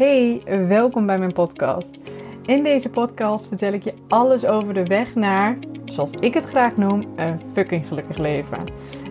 Hey, 0.00 0.42
welkom 0.68 1.06
bij 1.06 1.18
mijn 1.18 1.32
podcast. 1.32 1.98
In 2.46 2.62
deze 2.62 2.88
podcast 2.88 3.46
vertel 3.46 3.72
ik 3.72 3.84
je 3.84 3.94
alles 4.08 4.44
over 4.44 4.74
de 4.74 4.84
weg 4.84 5.14
naar, 5.14 5.58
zoals 5.84 6.10
ik 6.10 6.34
het 6.34 6.44
graag 6.44 6.76
noem, 6.76 7.06
een 7.16 7.40
fucking 7.52 7.86
gelukkig 7.88 8.16
leven. 8.16 8.64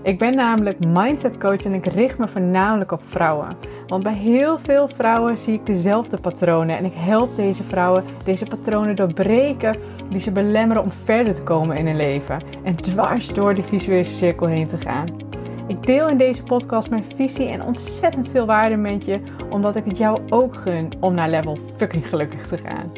Ik 0.03 0.17
ben 0.17 0.35
namelijk 0.35 0.85
mindset 0.85 1.37
coach 1.37 1.65
en 1.65 1.73
ik 1.73 1.85
richt 1.85 2.17
me 2.17 2.27
voornamelijk 2.27 2.91
op 2.91 3.01
vrouwen. 3.05 3.57
Want 3.87 4.03
bij 4.03 4.13
heel 4.13 4.59
veel 4.59 4.87
vrouwen 4.87 5.37
zie 5.37 5.53
ik 5.53 5.65
dezelfde 5.65 6.17
patronen 6.17 6.77
en 6.77 6.85
ik 6.85 6.93
help 6.95 7.35
deze 7.35 7.63
vrouwen 7.63 8.03
deze 8.23 8.45
patronen 8.45 8.95
doorbreken 8.95 9.75
die 10.09 10.19
ze 10.19 10.31
belemmeren 10.31 10.83
om 10.83 10.91
verder 10.91 11.33
te 11.33 11.43
komen 11.43 11.77
in 11.77 11.85
hun 11.85 11.95
leven 11.95 12.41
en 12.63 12.75
dwars 12.75 13.33
door 13.33 13.53
die 13.53 13.63
visuele 13.63 14.03
cirkel 14.03 14.47
heen 14.47 14.67
te 14.67 14.77
gaan. 14.77 15.28
Ik 15.69 15.85
deel 15.85 16.07
in 16.07 16.17
deze 16.17 16.43
podcast 16.43 16.89
mijn 16.89 17.05
visie 17.15 17.47
en 17.47 17.63
ontzettend 17.63 18.27
veel 18.29 18.45
waarde 18.45 18.75
met 18.75 19.05
je, 19.05 19.21
omdat 19.49 19.75
ik 19.75 19.85
het 19.85 19.97
jou 19.97 20.19
ook 20.29 20.55
gun 20.55 20.91
om 20.99 21.13
naar 21.13 21.29
level 21.29 21.57
fucking 21.77 22.09
gelukkig 22.09 22.47
te 22.47 22.57
gaan. 22.57 22.91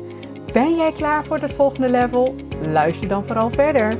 Ben 0.53 0.75
jij 0.75 0.91
klaar 0.91 1.25
voor 1.25 1.37
het 1.37 1.53
volgende 1.53 1.89
level? 1.89 2.35
Luister 2.61 3.07
dan 3.07 3.27
vooral 3.27 3.49
verder. 3.49 3.97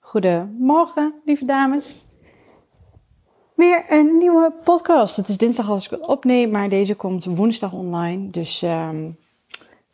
Goedemorgen, 0.00 1.14
lieve 1.24 1.44
dames. 1.44 2.04
Weer 3.54 3.84
een 3.88 4.18
nieuwe 4.18 4.52
podcast. 4.64 5.16
Het 5.16 5.28
is 5.28 5.36
dinsdag 5.36 5.70
als 5.70 5.84
ik 5.84 5.90
het 5.90 6.06
opneem, 6.06 6.50
maar 6.50 6.68
deze 6.68 6.94
komt 6.94 7.24
woensdag 7.24 7.72
online. 7.72 8.30
Dus 8.30 8.62
um, 8.62 9.16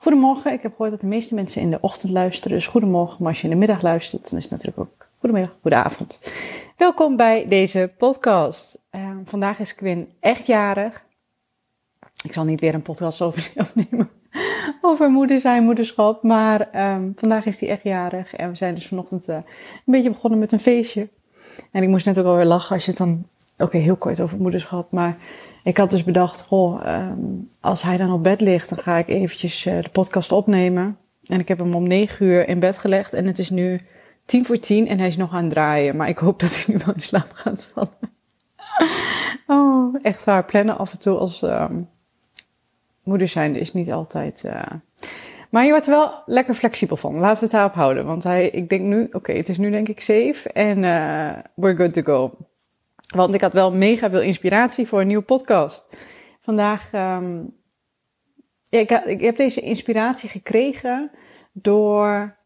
goedemorgen. 0.06 0.52
Ik 0.52 0.62
heb 0.62 0.70
gehoord 0.70 0.90
dat 0.90 1.00
de 1.00 1.06
meeste 1.06 1.34
mensen 1.34 1.62
in 1.62 1.70
de 1.70 1.78
ochtend 1.80 2.12
luisteren. 2.12 2.56
Dus 2.56 2.66
goedemorgen. 2.66 3.16
Maar 3.18 3.28
als 3.28 3.40
je 3.40 3.44
in 3.44 3.52
de 3.52 3.58
middag 3.58 3.82
luistert, 3.82 4.30
dan 4.30 4.38
is 4.38 4.44
het 4.44 4.52
natuurlijk 4.52 4.78
ook 4.78 5.08
goedemiddag, 5.18 5.56
goedenavond. 5.62 6.32
Welkom 6.76 7.16
bij 7.16 7.46
deze 7.48 7.92
podcast. 7.98 8.78
Um, 8.90 9.22
vandaag 9.24 9.58
is 9.58 9.74
Quinn 9.74 10.08
echt 10.20 10.46
jarig. 10.46 11.06
Ik 12.24 12.32
zal 12.32 12.44
niet 12.44 12.60
weer 12.60 12.74
een 12.74 12.82
podcast 12.82 13.22
over 13.22 13.52
opnemen. 13.76 14.10
Over 14.80 15.10
moeder 15.10 15.40
zijn, 15.40 15.64
moederschap. 15.64 16.22
Maar 16.22 16.90
um, 16.94 17.12
vandaag 17.16 17.46
is 17.46 17.60
hij 17.60 17.68
echt 17.68 17.82
jarig. 17.82 18.34
En 18.34 18.48
we 18.48 18.56
zijn 18.56 18.74
dus 18.74 18.86
vanochtend 18.86 19.28
uh, 19.28 19.36
een 19.36 19.44
beetje 19.84 20.10
begonnen 20.10 20.38
met 20.38 20.52
een 20.52 20.60
feestje. 20.60 21.08
En 21.72 21.82
ik 21.82 21.88
moest 21.88 22.06
net 22.06 22.18
ook 22.18 22.26
alweer 22.26 22.44
lachen 22.44 22.74
als 22.74 22.84
je 22.84 22.90
het 22.90 23.00
dan... 23.00 23.26
Oké, 23.58 23.76
heel 23.76 23.96
kort 23.96 24.20
over 24.20 24.38
moederschap. 24.38 24.92
Maar 24.92 25.16
ik 25.66 25.76
had 25.76 25.90
dus 25.90 26.04
bedacht, 26.04 26.42
goh, 26.42 27.06
um, 27.10 27.50
als 27.60 27.82
hij 27.82 27.96
dan 27.96 28.12
op 28.12 28.22
bed 28.22 28.40
ligt, 28.40 28.68
dan 28.68 28.78
ga 28.78 28.96
ik 28.96 29.08
eventjes 29.08 29.66
uh, 29.66 29.82
de 29.82 29.88
podcast 29.88 30.32
opnemen. 30.32 30.98
En 31.24 31.40
ik 31.40 31.48
heb 31.48 31.58
hem 31.58 31.74
om 31.74 31.86
negen 31.86 32.26
uur 32.26 32.48
in 32.48 32.58
bed 32.58 32.78
gelegd. 32.78 33.14
En 33.14 33.26
het 33.26 33.38
is 33.38 33.50
nu 33.50 33.80
tien 34.24 34.44
voor 34.44 34.58
tien 34.58 34.88
en 34.88 34.98
hij 34.98 35.08
is 35.08 35.16
nog 35.16 35.32
aan 35.32 35.44
het 35.44 35.52
draaien. 35.52 35.96
Maar 35.96 36.08
ik 36.08 36.18
hoop 36.18 36.40
dat 36.40 36.64
hij 36.64 36.74
nu 36.74 36.80
wel 36.84 36.94
in 36.94 37.00
slaap 37.00 37.32
gaat 37.32 37.68
vallen. 37.72 38.14
oh, 39.58 39.94
echt 40.02 40.24
waar. 40.24 40.44
Plannen 40.44 40.78
af 40.78 40.92
en 40.92 40.98
toe 40.98 41.18
als... 41.18 41.42
Um, 41.42 41.88
moeder 43.02 43.28
zijn 43.28 43.56
is 43.56 43.72
niet 43.72 43.92
altijd. 43.92 44.44
Uh... 44.46 44.62
Maar 45.50 45.64
je 45.64 45.70
wordt 45.70 45.86
er 45.86 45.92
wel 45.92 46.22
lekker 46.26 46.54
flexibel 46.54 46.96
van. 46.96 47.14
Laten 47.14 47.38
we 47.38 47.44
het 47.44 47.50
daarop 47.50 47.74
houden. 47.74 48.06
Want 48.06 48.24
hij, 48.24 48.48
ik 48.48 48.68
denk 48.68 48.82
nu, 48.82 49.08
oké, 49.12 49.32
het 49.32 49.48
is 49.48 49.58
nu 49.58 49.70
denk 49.70 49.88
ik 49.88 50.00
safe 50.00 50.52
en 50.52 50.78
uh, 50.78 51.32
we're 51.54 51.76
good 51.76 51.92
to 51.92 52.02
go. 52.02 52.36
Want 53.06 53.34
ik 53.34 53.40
had 53.40 53.52
wel 53.52 53.72
mega 53.72 54.10
veel 54.10 54.22
inspiratie 54.22 54.86
voor 54.86 55.00
een 55.00 55.06
nieuwe 55.06 55.22
podcast. 55.22 55.86
Vandaag, 56.40 56.90
ja, 58.68 58.78
ik, 58.78 58.90
ik 58.90 59.20
heb 59.20 59.36
deze 59.36 59.60
inspiratie 59.60 60.28
gekregen 60.28 61.10
door 61.52 62.36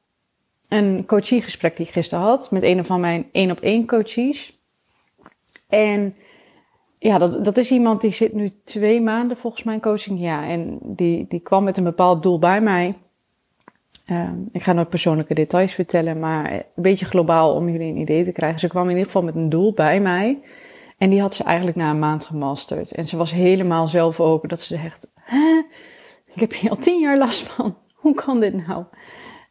een 0.69 1.07
coachiegesprek 1.07 1.77
die 1.77 1.87
ik 1.87 1.93
gisteren 1.93 2.25
had 2.25 2.51
met 2.51 2.63
een 2.63 2.85
van 2.85 3.01
mijn 3.01 3.29
één 3.33 3.51
op 3.51 3.61
één 3.61 3.87
coaches. 3.87 4.59
En 5.69 6.15
ja, 6.99 7.19
dat, 7.19 7.45
dat 7.45 7.57
is 7.57 7.71
iemand 7.71 8.01
die 8.01 8.13
zit 8.13 8.33
nu 8.33 8.53
twee 8.65 9.01
maanden 9.01 9.37
volgens 9.37 9.63
mijn 9.63 9.81
coaching. 9.81 10.21
Ja, 10.21 10.49
en 10.49 10.79
die, 10.83 11.27
die 11.29 11.41
kwam 11.41 11.65
met 11.65 11.77
een 11.77 11.85
bepaald 11.85 12.23
doel 12.23 12.39
bij 12.39 12.61
mij. 12.61 12.99
Um, 14.11 14.49
ik 14.53 14.63
ga 14.63 14.73
nooit 14.73 14.89
persoonlijke 14.89 15.35
details 15.35 15.75
vertellen, 15.75 16.19
maar 16.19 16.53
een 16.53 16.65
beetje 16.75 17.05
globaal 17.05 17.55
om 17.55 17.69
jullie 17.69 17.91
een 17.91 18.01
idee 18.01 18.25
te 18.25 18.33
krijgen. 18.33 18.59
Ze 18.59 18.69
kwam 18.69 18.85
in 18.85 18.91
ieder 18.91 19.05
geval 19.05 19.23
met 19.23 19.35
een 19.35 19.49
doel 19.49 19.73
bij 19.73 20.01
mij. 20.01 20.39
En 20.99 21.11
die 21.11 21.21
had 21.21 21.35
ze 21.35 21.45
eigenlijk 21.45 21.77
na 21.77 21.91
een 21.91 21.99
maand 21.99 22.25
gemasterd. 22.25 22.93
En 22.93 23.09
ze 23.09 23.17
was 23.17 23.33
helemaal 23.33 23.89
zelf 23.89 24.21
open 24.21 24.49
dat 24.49 24.61
ze 24.61 24.77
zegt, 24.77 25.13
Hè? 25.15 25.63
ik 26.35 26.41
heb 26.41 26.55
hier 26.55 26.71
al 26.71 26.77
tien 26.77 27.01
jaar 27.01 27.19
last 27.19 27.43
van. 27.43 27.77
Hoe 27.95 28.15
kan 28.15 28.41
dit 28.41 28.67
nou? 28.67 28.85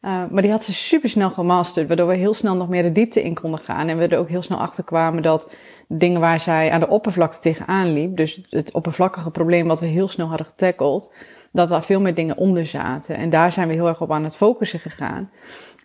Uh, 0.01 0.23
maar 0.29 0.41
die 0.41 0.51
had 0.51 0.63
ze 0.63 0.73
super 0.73 1.09
snel 1.09 1.29
gemasterd, 1.29 1.87
waardoor 1.87 2.07
we 2.07 2.15
heel 2.15 2.33
snel 2.33 2.55
nog 2.55 2.69
meer 2.69 2.83
de 2.83 2.91
diepte 2.91 3.23
in 3.23 3.33
konden 3.33 3.59
gaan. 3.59 3.87
En 3.87 3.97
we 3.97 4.07
er 4.07 4.19
ook 4.19 4.29
heel 4.29 4.41
snel 4.41 4.59
achter 4.59 4.83
kwamen 4.83 5.23
dat 5.23 5.51
dingen 5.87 6.19
waar 6.19 6.39
zij 6.39 6.71
aan 6.71 6.79
de 6.79 6.89
oppervlakte 6.89 7.39
tegenaan 7.39 7.93
liep, 7.93 8.17
dus 8.17 8.41
het 8.49 8.73
oppervlakkige 8.73 9.31
probleem 9.31 9.67
wat 9.67 9.79
we 9.79 9.85
heel 9.85 10.07
snel 10.07 10.27
hadden 10.27 10.47
getackled, 10.47 11.13
dat 11.51 11.69
daar 11.69 11.83
veel 11.83 12.01
meer 12.01 12.13
dingen 12.13 12.37
onder 12.37 12.65
zaten. 12.65 13.15
En 13.15 13.29
daar 13.29 13.51
zijn 13.51 13.67
we 13.67 13.73
heel 13.73 13.87
erg 13.87 14.01
op 14.01 14.11
aan 14.11 14.23
het 14.23 14.35
focussen 14.35 14.79
gegaan. 14.79 15.29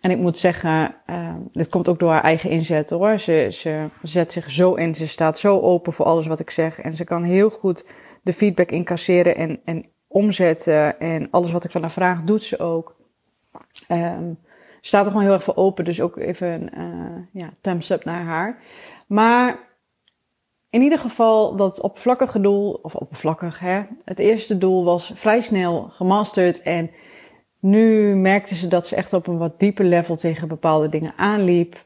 En 0.01 0.11
ik 0.11 0.17
moet 0.17 0.39
zeggen, 0.39 0.95
uh, 1.09 1.33
dit 1.51 1.69
komt 1.69 1.89
ook 1.89 1.99
door 1.99 2.11
haar 2.11 2.23
eigen 2.23 2.49
inzet 2.49 2.89
hoor. 2.89 3.19
Ze, 3.19 3.47
ze 3.51 3.87
zet 4.03 4.31
zich 4.31 4.51
zo 4.51 4.73
in, 4.73 4.95
ze 4.95 5.07
staat 5.07 5.39
zo 5.39 5.59
open 5.59 5.93
voor 5.93 6.05
alles 6.05 6.27
wat 6.27 6.39
ik 6.39 6.49
zeg. 6.49 6.79
En 6.79 6.93
ze 6.93 7.03
kan 7.03 7.23
heel 7.23 7.49
goed 7.49 7.85
de 8.23 8.33
feedback 8.33 8.71
incasseren 8.71 9.35
en, 9.35 9.59
en 9.65 9.85
omzetten. 10.07 10.99
En 10.99 11.27
alles 11.31 11.51
wat 11.51 11.63
ik 11.63 11.71
van 11.71 11.81
haar 11.81 11.91
vraag, 11.91 12.21
doet 12.23 12.43
ze 12.43 12.59
ook. 12.59 12.95
Um, 13.91 14.37
staat 14.81 15.05
er 15.05 15.11
gewoon 15.11 15.25
heel 15.25 15.33
erg 15.33 15.43
voor 15.43 15.55
open, 15.55 15.85
dus 15.85 16.01
ook 16.01 16.17
even 16.17 16.69
uh, 16.77 17.41
ja, 17.41 17.49
thumbs 17.61 17.89
up 17.89 18.03
naar 18.03 18.23
haar. 18.23 18.57
Maar 19.07 19.59
in 20.75 20.81
ieder 20.81 20.99
geval, 20.99 21.55
dat 21.55 21.81
oppervlakkige 21.81 22.41
doel, 22.41 22.79
of 22.81 22.95
oppervlakkig, 22.95 23.59
hè. 23.59 23.83
Het 24.03 24.19
eerste 24.19 24.57
doel 24.57 24.83
was 24.83 25.11
vrij 25.15 25.41
snel 25.41 25.89
gemasterd 25.91 26.61
en 26.61 26.91
nu 27.59 28.15
merkte 28.15 28.55
ze 28.55 28.67
dat 28.67 28.87
ze 28.87 28.95
echt 28.95 29.13
op 29.13 29.27
een 29.27 29.37
wat 29.37 29.59
dieper 29.59 29.85
level 29.85 30.15
tegen 30.15 30.47
bepaalde 30.47 30.89
dingen 30.89 31.13
aanliep. 31.15 31.85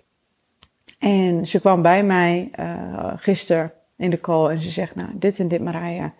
En 0.99 1.47
ze 1.47 1.59
kwam 1.59 1.81
bij 1.81 2.03
mij 2.03 2.51
uh, 2.59 3.13
gisteren 3.15 3.73
in 3.97 4.09
de 4.09 4.19
call 4.19 4.49
en 4.49 4.61
ze 4.61 4.69
zegt, 4.69 4.95
nou, 4.95 5.09
dit 5.13 5.39
en 5.39 5.47
dit 5.47 5.61
Marija, 5.61 6.13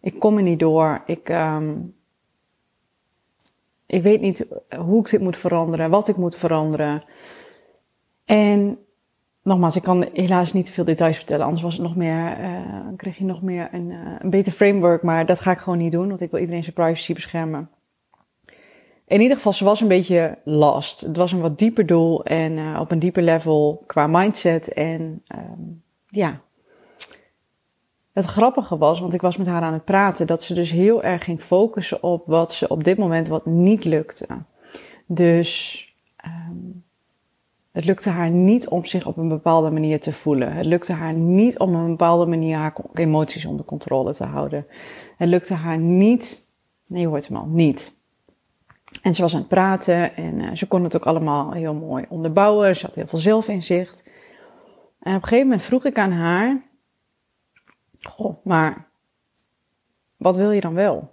ik 0.00 0.18
kom 0.18 0.36
er 0.36 0.42
niet 0.42 0.60
door. 0.60 1.02
Ik, 1.06 1.28
um, 1.28 1.94
ik 3.86 4.02
weet 4.02 4.20
niet 4.20 4.46
hoe 4.76 5.00
ik 5.00 5.10
dit 5.10 5.20
moet 5.20 5.36
veranderen, 5.36 5.90
wat 5.90 6.08
ik 6.08 6.16
moet 6.16 6.36
veranderen. 6.36 7.04
En 8.24 8.78
nogmaals, 9.42 9.76
ik 9.76 9.82
kan 9.82 10.08
helaas 10.12 10.52
niet 10.52 10.66
te 10.66 10.72
veel 10.72 10.84
details 10.84 11.16
vertellen, 11.16 11.44
anders 11.44 11.62
was 11.62 11.74
het 11.74 11.82
nog 11.82 11.96
meer, 11.96 12.40
uh, 12.40 12.60
kreeg 12.96 13.18
je 13.18 13.24
nog 13.24 13.42
meer 13.42 13.68
een, 13.72 13.90
uh, 13.90 13.98
een 14.18 14.30
beter 14.30 14.52
framework, 14.52 15.02
maar 15.02 15.26
dat 15.26 15.40
ga 15.40 15.50
ik 15.50 15.58
gewoon 15.58 15.78
niet 15.78 15.92
doen, 15.92 16.08
want 16.08 16.20
ik 16.20 16.30
wil 16.30 16.40
iedereen 16.40 16.62
zijn 16.62 16.74
privacy 16.74 17.14
beschermen. 17.14 17.70
In 19.06 19.20
ieder 19.20 19.36
geval, 19.36 19.52
ze 19.52 19.64
was 19.64 19.80
een 19.80 19.88
beetje 19.88 20.38
lost. 20.44 21.00
Het 21.00 21.16
was 21.16 21.32
een 21.32 21.40
wat 21.40 21.58
dieper 21.58 21.86
doel 21.86 22.24
en 22.24 22.52
uh, 22.52 22.80
op 22.80 22.90
een 22.90 22.98
dieper 22.98 23.22
level 23.22 23.82
qua 23.86 24.06
mindset. 24.06 24.72
En 24.72 25.22
um, 25.34 25.82
ja, 26.06 26.40
het 28.12 28.24
grappige 28.24 28.78
was, 28.78 29.00
want 29.00 29.14
ik 29.14 29.20
was 29.20 29.36
met 29.36 29.46
haar 29.46 29.62
aan 29.62 29.72
het 29.72 29.84
praten, 29.84 30.26
dat 30.26 30.42
ze 30.42 30.54
dus 30.54 30.70
heel 30.70 31.02
erg 31.02 31.24
ging 31.24 31.42
focussen 31.42 32.02
op 32.02 32.22
wat 32.26 32.52
ze 32.52 32.68
op 32.68 32.84
dit 32.84 32.98
moment 32.98 33.28
wat 33.28 33.46
niet 33.46 33.84
lukte. 33.84 34.26
Dus 35.06 35.86
um, 36.26 36.84
het 37.72 37.84
lukte 37.84 38.10
haar 38.10 38.30
niet 38.30 38.68
om 38.68 38.84
zich 38.84 39.06
op 39.06 39.16
een 39.16 39.28
bepaalde 39.28 39.70
manier 39.70 40.00
te 40.00 40.12
voelen. 40.12 40.52
Het 40.52 40.66
lukte 40.66 40.92
haar 40.92 41.12
niet 41.12 41.58
om 41.58 41.74
op 41.74 41.80
een 41.80 41.90
bepaalde 41.90 42.26
manier 42.26 42.56
haar 42.56 42.74
emoties 42.94 43.44
onder 43.44 43.64
controle 43.64 44.14
te 44.14 44.24
houden. 44.24 44.66
Het 45.16 45.28
lukte 45.28 45.54
haar 45.54 45.78
niet, 45.78 46.52
nee 46.86 47.00
je 47.00 47.06
hoort 47.06 47.28
hem 47.28 47.36
al, 47.36 47.46
niet. 47.46 48.00
En 49.02 49.14
ze 49.14 49.22
was 49.22 49.34
aan 49.34 49.40
het 49.40 49.48
praten 49.48 50.16
en 50.16 50.38
uh, 50.38 50.50
ze 50.54 50.66
kon 50.66 50.84
het 50.84 50.96
ook 50.96 51.06
allemaal 51.06 51.52
heel 51.52 51.74
mooi 51.74 52.04
onderbouwen. 52.08 52.76
Ze 52.76 52.86
had 52.86 52.94
heel 52.94 53.06
veel 53.06 53.18
zelfinzicht. 53.18 54.10
En 54.98 55.16
op 55.16 55.22
een 55.22 55.28
gegeven 55.28 55.46
moment 55.46 55.62
vroeg 55.62 55.84
ik 55.84 55.98
aan 55.98 56.12
haar, 56.12 56.62
goh, 58.00 58.44
maar 58.44 58.88
wat 60.16 60.36
wil 60.36 60.50
je 60.50 60.60
dan 60.60 60.74
wel? 60.74 61.12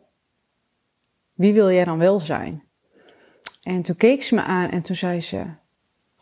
Wie 1.34 1.54
wil 1.54 1.72
jij 1.72 1.84
dan 1.84 1.98
wel 1.98 2.20
zijn? 2.20 2.64
En 3.64 3.82
toen 3.82 3.96
keek 3.96 4.24
ze 4.24 4.36
me 4.36 4.42
aan 4.42 4.70
en 4.70 4.82
toen 4.82 4.96
zei 4.96 5.22
ze, 5.22 5.46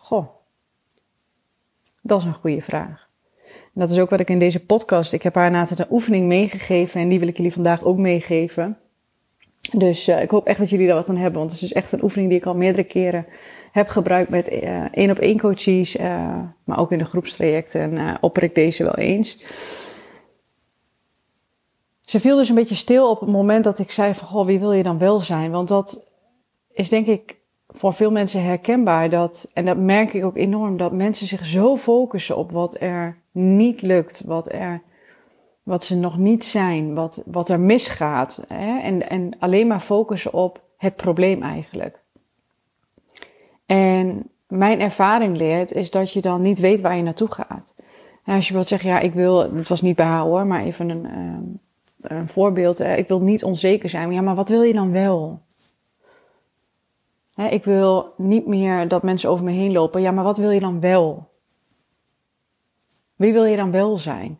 Goh, 0.08 0.28
dat 2.02 2.20
is 2.20 2.26
een 2.26 2.34
goede 2.34 2.62
vraag. 2.62 3.08
En 3.44 3.82
dat 3.82 3.90
is 3.90 4.00
ook 4.00 4.10
wat 4.10 4.20
ik 4.20 4.30
in 4.30 4.40
deze 4.40 4.66
podcast. 4.66 5.14
Ik 5.14 5.24
heb 5.24 5.36
haar 5.36 5.52
na 5.52 5.68
een 5.70 5.86
oefening 5.90 6.28
meegegeven 6.28 7.02
en 7.02 7.10
die 7.10 7.20
wil 7.20 7.28
ik 7.28 7.38
jullie 7.38 7.54
vandaag 7.54 7.84
ook 7.84 7.98
meegeven. 7.98 8.78
Dus 9.78 10.08
uh, 10.08 10.22
ik 10.22 10.30
hoop 10.30 10.46
echt 10.46 10.60
dat 10.60 10.70
jullie 10.70 10.88
daar 10.88 10.96
wat 10.96 11.10
aan 11.10 11.18
hebben, 11.18 11.40
want 11.40 11.52
het 11.52 11.62
is 11.62 11.74
echt 11.74 11.92
een 11.92 12.04
oefening 12.04 12.30
die 12.30 12.40
ik 12.40 12.46
al 12.46 12.56
meerdere 12.56 12.84
keren 12.84 13.26
heb 13.72 13.88
gebruikt 13.88 14.30
met 14.30 14.52
uh, 14.52 14.86
één 14.92 15.12
op 15.12 15.18
één 15.18 15.40
coaches, 15.40 15.96
uh, 15.96 16.40
maar 16.64 16.80
ook 16.80 16.92
in 16.92 16.98
de 16.98 17.06
groepstrajecten 17.06 17.98
en 17.98 18.18
opper 18.22 18.44
ik 18.44 18.56
deze 18.56 18.84
wel 18.84 18.96
eens. 18.96 19.40
Ze 22.02 22.20
viel 22.20 22.38
dus 22.38 22.50
een 22.50 22.56
beetje 22.56 22.76
stil 22.76 23.10
op 23.10 23.20
het 23.20 23.30
moment 23.30 23.64
dat 23.64 23.80
ik 23.80 23.92
zei 23.92 24.14
van, 24.14 24.28
goh, 24.28 24.46
wie 24.46 24.60
wil 24.60 24.72
je 24.72 24.84
dan 24.84 24.98
wel 24.98 25.20
zijn? 25.20 25.52
Want 25.52 25.68
dat 25.68 26.08
is 26.74 26.90
denk 26.90 27.06
ik 27.06 27.37
voor 27.78 27.94
veel 27.94 28.12
mensen 28.12 28.44
herkenbaar 28.44 29.10
dat, 29.10 29.52
en 29.54 29.66
dat 29.66 29.78
merk 29.78 30.14
ik 30.14 30.26
ook 30.26 30.38
enorm, 30.38 30.78
dat 30.78 30.92
mensen 30.92 31.28
zich 31.28 31.46
zo 31.46 31.78
focussen 31.78 32.38
op 32.38 32.52
wat 32.52 32.82
er 32.82 33.18
niet 33.32 33.82
lukt, 33.82 34.22
wat 34.26 34.52
er 34.52 34.82
wat 35.68 35.84
ze 35.84 35.96
nog 35.96 36.18
niet 36.18 36.46
zijn, 36.46 36.94
wat, 36.96 37.24
wat 37.26 37.50
er 37.50 37.60
misgaat. 37.60 38.44
Hè? 38.48 38.80
En, 38.80 39.10
en 39.10 39.32
alleen 39.40 39.68
maar 39.68 39.80
focussen 39.80 40.34
op 40.34 40.62
het 40.78 40.96
probleem 40.96 41.44
eigenlijk. 41.44 42.00
En 43.66 44.30
mijn 44.48 44.80
ervaring 44.80 45.38
leert 45.38 45.72
is 45.72 45.92
dat 45.92 46.14
je 46.14 46.22
dan 46.22 46.42
niet 46.42 46.60
weet 46.60 46.82
waar 46.82 46.96
je 46.98 47.04
naartoe 47.04 47.32
gaat. 47.32 47.74
Als 48.26 48.48
je 48.48 48.54
wilt 48.54 48.68
zeggen, 48.68 48.90
ja, 48.90 49.00
ik 49.00 49.14
wil, 49.14 49.56
het 49.56 49.68
was 49.68 49.82
niet 49.82 49.96
bij 49.96 50.18
hoor, 50.18 50.48
maar 50.48 50.64
even 50.64 50.90
een, 50.90 51.06
uh, 51.06 52.20
een 52.20 52.28
voorbeeld. 52.30 52.80
ik 52.80 53.08
wil 53.08 53.22
niet 53.22 53.44
onzeker 53.44 53.90
zijn. 53.90 54.12
Ja, 54.12 54.22
maar 54.22 54.36
wat 54.36 54.50
wil 54.50 54.62
je 54.62 54.74
dan 54.74 54.92
wel? 54.92 55.42
Ik 57.38 57.64
wil 57.64 58.14
niet 58.18 58.48
meer 58.48 58.88
dat 58.88 59.04
mensen 59.04 59.30
over 59.30 59.46
me 59.46 59.52
heen 59.52 59.72
lopen. 59.72 60.02
Ja, 60.02 60.12
maar 60.12 60.24
wat 60.24 60.38
wil 60.38 60.52
je 60.52 60.60
dan 60.60 60.80
wel? 60.80 61.28
Wie 63.16 63.34
wil 63.34 63.44
je 63.44 63.56
dan 63.56 63.72
wel 63.72 63.98
zijn? 63.98 64.40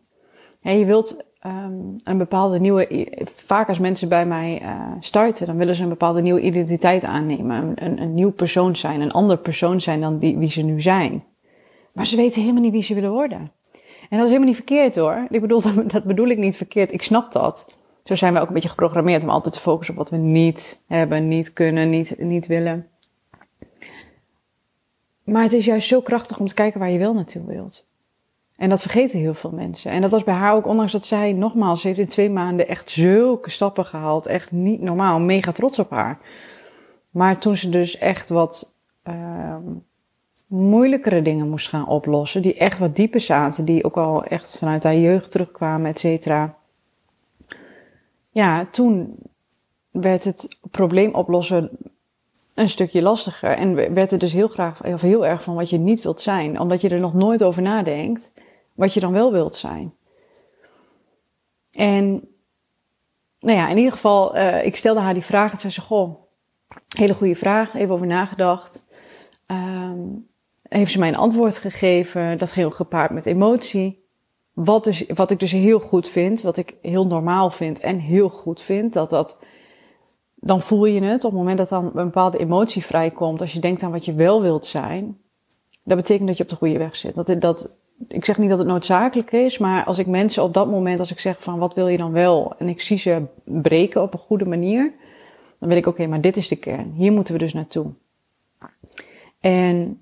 je 0.60 0.84
wilt 0.84 1.24
um, 1.46 2.00
een 2.04 2.18
bepaalde 2.18 2.60
nieuwe. 2.60 3.08
Vaak 3.24 3.68
als 3.68 3.78
mensen 3.78 4.08
bij 4.08 4.26
mij 4.26 4.62
uh, 4.62 4.92
starten, 5.00 5.46
dan 5.46 5.56
willen 5.56 5.74
ze 5.74 5.82
een 5.82 5.88
bepaalde 5.88 6.20
nieuwe 6.20 6.40
identiteit 6.40 7.04
aannemen. 7.04 7.56
Een, 7.56 7.84
een, 7.84 8.00
een 8.00 8.14
nieuw 8.14 8.32
persoon 8.32 8.76
zijn, 8.76 9.00
een 9.00 9.12
ander 9.12 9.38
persoon 9.38 9.80
zijn 9.80 10.00
dan 10.00 10.18
die, 10.18 10.38
wie 10.38 10.50
ze 10.50 10.62
nu 10.62 10.80
zijn. 10.80 11.24
Maar 11.92 12.06
ze 12.06 12.16
weten 12.16 12.40
helemaal 12.40 12.62
niet 12.62 12.72
wie 12.72 12.82
ze 12.82 12.94
willen 12.94 13.10
worden. 13.10 13.52
En 14.10 14.16
dat 14.16 14.20
is 14.20 14.26
helemaal 14.26 14.48
niet 14.48 14.56
verkeerd 14.56 14.96
hoor. 14.96 15.26
Ik 15.30 15.40
bedoel, 15.40 15.62
dat, 15.62 15.90
dat 15.92 16.04
bedoel 16.04 16.28
ik 16.28 16.38
niet 16.38 16.56
verkeerd. 16.56 16.92
Ik 16.92 17.02
snap 17.02 17.32
dat. 17.32 17.74
Zo 18.08 18.14
zijn 18.14 18.34
we 18.34 18.40
ook 18.40 18.48
een 18.48 18.54
beetje 18.54 18.68
geprogrammeerd 18.68 19.22
om 19.22 19.28
altijd 19.28 19.54
te 19.54 19.60
focussen 19.60 19.94
op 19.94 20.00
wat 20.00 20.10
we 20.10 20.16
niet 20.16 20.84
hebben, 20.86 21.28
niet 21.28 21.52
kunnen, 21.52 21.90
niet, 21.90 22.18
niet 22.18 22.46
willen. 22.46 22.88
Maar 25.24 25.42
het 25.42 25.52
is 25.52 25.64
juist 25.64 25.88
zo 25.88 26.00
krachtig 26.00 26.38
om 26.38 26.46
te 26.46 26.54
kijken 26.54 26.80
waar 26.80 26.90
je 26.90 26.98
wel 26.98 27.14
naartoe 27.14 27.46
wilt. 27.46 27.86
En 28.56 28.68
dat 28.68 28.80
vergeten 28.80 29.18
heel 29.18 29.34
veel 29.34 29.50
mensen. 29.50 29.90
En 29.90 30.00
dat 30.00 30.10
was 30.10 30.24
bij 30.24 30.34
haar 30.34 30.54
ook, 30.54 30.66
ondanks 30.66 30.92
dat 30.92 31.06
zij, 31.06 31.32
nogmaals, 31.32 31.80
ze 31.80 31.86
heeft 31.86 31.98
in 31.98 32.08
twee 32.08 32.30
maanden 32.30 32.68
echt 32.68 32.90
zulke 32.90 33.50
stappen 33.50 33.84
gehaald. 33.84 34.26
Echt 34.26 34.52
niet 34.52 34.80
normaal. 34.80 35.20
Mega 35.20 35.52
trots 35.52 35.78
op 35.78 35.90
haar. 35.90 36.18
Maar 37.10 37.38
toen 37.38 37.56
ze 37.56 37.68
dus 37.68 37.98
echt 37.98 38.28
wat 38.28 38.74
uh, 39.08 39.56
moeilijkere 40.46 41.22
dingen 41.22 41.48
moest 41.48 41.68
gaan 41.68 41.88
oplossen, 41.88 42.42
die 42.42 42.54
echt 42.54 42.78
wat 42.78 42.96
dieper 42.96 43.20
zaten, 43.20 43.64
die 43.64 43.84
ook 43.84 43.96
al 43.96 44.24
echt 44.24 44.58
vanuit 44.58 44.84
haar 44.84 44.96
jeugd 44.96 45.30
terugkwamen, 45.30 45.90
et 45.90 45.98
cetera. 45.98 46.57
Ja, 48.38 48.66
toen 48.70 49.16
werd 49.90 50.24
het 50.24 50.58
probleem 50.70 51.14
oplossen 51.14 51.70
een 52.54 52.68
stukje 52.68 53.02
lastiger. 53.02 53.50
En 53.50 53.94
werd 53.94 54.12
er 54.12 54.18
dus 54.18 54.32
heel 54.32 54.48
graag, 54.48 54.84
of 54.84 55.00
heel 55.00 55.26
erg 55.26 55.42
van 55.42 55.54
wat 55.54 55.70
je 55.70 55.78
niet 55.78 56.02
wilt 56.02 56.20
zijn, 56.20 56.60
omdat 56.60 56.80
je 56.80 56.88
er 56.88 57.00
nog 57.00 57.14
nooit 57.14 57.42
over 57.42 57.62
nadenkt 57.62 58.32
wat 58.74 58.94
je 58.94 59.00
dan 59.00 59.12
wel 59.12 59.32
wilt 59.32 59.56
zijn. 59.56 59.94
En 61.70 62.28
nou 63.40 63.58
ja, 63.58 63.68
in 63.68 63.76
ieder 63.76 63.92
geval, 63.92 64.36
uh, 64.36 64.64
ik 64.64 64.76
stelde 64.76 65.00
haar 65.00 65.14
die 65.14 65.22
vraag. 65.22 65.52
En 65.52 65.58
zei 65.58 65.72
ze, 65.72 65.80
goh, 65.80 66.14
hele 66.96 67.14
goede 67.14 67.36
vraag, 67.36 67.74
even 67.74 67.94
over 67.94 68.06
nagedacht. 68.06 68.84
Um, 69.46 70.28
heeft 70.68 70.92
ze 70.92 70.98
mij 70.98 71.08
een 71.08 71.16
antwoord 71.16 71.58
gegeven. 71.58 72.38
Dat 72.38 72.52
ging 72.52 72.66
ook 72.66 72.74
gepaard 72.74 73.10
met 73.10 73.26
emotie. 73.26 74.07
Wat, 74.64 74.84
dus, 74.84 75.04
wat 75.14 75.30
ik 75.30 75.38
dus 75.38 75.52
heel 75.52 75.80
goed 75.80 76.08
vind, 76.08 76.42
wat 76.42 76.56
ik 76.56 76.74
heel 76.82 77.06
normaal 77.06 77.50
vind 77.50 77.80
en 77.80 77.98
heel 77.98 78.28
goed 78.28 78.60
vind, 78.60 78.92
dat 78.92 79.10
dat, 79.10 79.36
dan 80.34 80.60
voel 80.60 80.84
je 80.84 81.02
het 81.02 81.24
op 81.24 81.30
het 81.30 81.40
moment 81.40 81.58
dat 81.58 81.68
dan 81.68 81.84
een 81.84 81.92
bepaalde 81.92 82.38
emotie 82.38 82.84
vrijkomt, 82.84 83.40
als 83.40 83.52
je 83.52 83.60
denkt 83.60 83.82
aan 83.82 83.90
wat 83.90 84.04
je 84.04 84.14
wel 84.14 84.42
wilt 84.42 84.66
zijn, 84.66 85.18
dat 85.82 85.96
betekent 85.96 86.28
dat 86.28 86.36
je 86.36 86.42
op 86.42 86.48
de 86.48 86.56
goede 86.56 86.78
weg 86.78 86.96
zit. 86.96 87.14
Dat, 87.14 87.40
dat, 87.40 87.70
ik 88.08 88.24
zeg 88.24 88.38
niet 88.38 88.48
dat 88.48 88.58
het 88.58 88.68
noodzakelijk 88.68 89.32
is, 89.32 89.58
maar 89.58 89.84
als 89.84 89.98
ik 89.98 90.06
mensen 90.06 90.42
op 90.42 90.54
dat 90.54 90.70
moment, 90.70 90.98
als 90.98 91.10
ik 91.10 91.20
zeg 91.20 91.42
van 91.42 91.58
wat 91.58 91.74
wil 91.74 91.88
je 91.88 91.96
dan 91.96 92.12
wel, 92.12 92.54
en 92.58 92.68
ik 92.68 92.80
zie 92.80 92.98
ze 92.98 93.22
breken 93.44 94.02
op 94.02 94.12
een 94.12 94.18
goede 94.18 94.46
manier, 94.46 94.92
dan 95.58 95.68
weet 95.68 95.78
ik 95.78 95.86
oké, 95.86 96.06
maar 96.06 96.20
dit 96.20 96.36
is 96.36 96.48
de 96.48 96.56
kern. 96.56 96.92
Hier 96.96 97.12
moeten 97.12 97.34
we 97.34 97.40
dus 97.40 97.52
naartoe. 97.52 97.86
En 99.40 100.00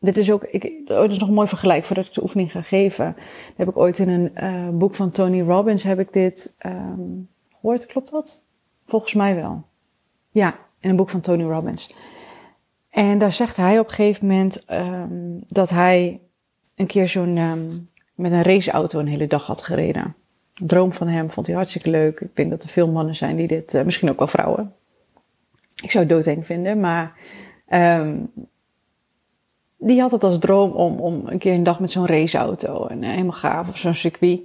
dit 0.00 0.16
is 0.16 0.32
ook, 0.32 0.44
ik, 0.44 0.80
oh, 0.86 1.10
is 1.10 1.18
nog 1.18 1.28
een 1.28 1.34
mooi 1.34 1.48
vergelijk 1.48 1.84
voordat 1.84 2.06
ik 2.06 2.12
de 2.12 2.22
oefening 2.22 2.52
ga 2.52 2.62
geven. 2.62 3.16
heb 3.56 3.68
ik 3.68 3.76
ooit 3.76 3.98
in 3.98 4.08
een 4.08 4.32
uh, 4.36 4.68
boek 4.68 4.94
van 4.94 5.10
Tony 5.10 5.40
Robbins 5.40 5.82
heb 5.82 5.98
ik 5.98 6.12
dit 6.12 6.54
um, 6.66 7.28
gehoord. 7.60 7.86
Klopt 7.86 8.10
dat? 8.10 8.42
Volgens 8.86 9.14
mij 9.14 9.34
wel. 9.34 9.64
Ja, 10.30 10.58
in 10.80 10.90
een 10.90 10.96
boek 10.96 11.10
van 11.10 11.20
Tony 11.20 11.42
Robbins. 11.42 11.94
En 12.90 13.18
daar 13.18 13.32
zegt 13.32 13.56
hij 13.56 13.78
op 13.78 13.88
een 13.88 13.94
gegeven 13.94 14.26
moment 14.26 14.64
um, 14.70 15.40
dat 15.46 15.70
hij 15.70 16.20
een 16.74 16.86
keer 16.86 17.08
zo'n 17.08 17.36
um, 17.36 17.88
met 18.14 18.32
een 18.32 18.42
raceauto 18.42 18.98
een 18.98 19.06
hele 19.06 19.26
dag 19.26 19.46
had 19.46 19.62
gereden. 19.62 20.14
Droom 20.54 20.92
van 20.92 21.08
hem 21.08 21.30
vond 21.30 21.46
hij 21.46 21.56
hartstikke 21.56 21.90
leuk. 21.90 22.20
Ik 22.20 22.36
denk 22.36 22.50
dat 22.50 22.62
er 22.62 22.68
veel 22.68 22.88
mannen 22.88 23.16
zijn 23.16 23.36
die 23.36 23.46
dit, 23.46 23.74
uh, 23.74 23.82
misschien 23.82 24.10
ook 24.10 24.18
wel 24.18 24.28
vrouwen. 24.28 24.74
Ik 25.82 25.90
zou 25.90 26.04
het 26.04 26.12
doodeng 26.12 26.46
vinden, 26.46 26.80
maar 26.80 27.12
um, 27.68 28.30
die 29.80 30.00
had 30.00 30.10
het 30.10 30.24
als 30.24 30.38
droom 30.38 30.70
om, 30.70 30.98
om 30.98 31.22
een 31.26 31.38
keer 31.38 31.54
een 31.54 31.62
dag 31.62 31.80
met 31.80 31.90
zo'n 31.90 32.06
raceauto 32.06 32.86
en 32.86 33.02
uh, 33.02 33.10
helemaal 33.10 33.32
gaaf 33.32 33.68
op 33.68 33.76
zo'n 33.76 33.94
circuit. 33.94 34.40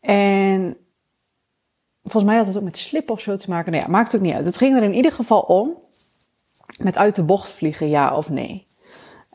En 0.00 0.76
volgens 2.02 2.24
mij 2.24 2.36
had 2.36 2.46
het 2.46 2.56
ook 2.56 2.62
met 2.62 2.78
slip 2.78 3.10
of 3.10 3.20
zo 3.20 3.36
te 3.36 3.50
maken. 3.50 3.72
Nou 3.72 3.84
ja, 3.84 3.90
maakt 3.90 4.14
ook 4.14 4.20
niet 4.20 4.34
uit. 4.34 4.44
Het 4.44 4.56
ging 4.56 4.76
er 4.76 4.82
in 4.82 4.94
ieder 4.94 5.12
geval 5.12 5.40
om 5.40 5.70
met 6.78 6.96
uit 6.96 7.14
de 7.14 7.22
bocht 7.22 7.52
vliegen, 7.52 7.88
ja 7.88 8.16
of 8.16 8.30
nee 8.30 8.66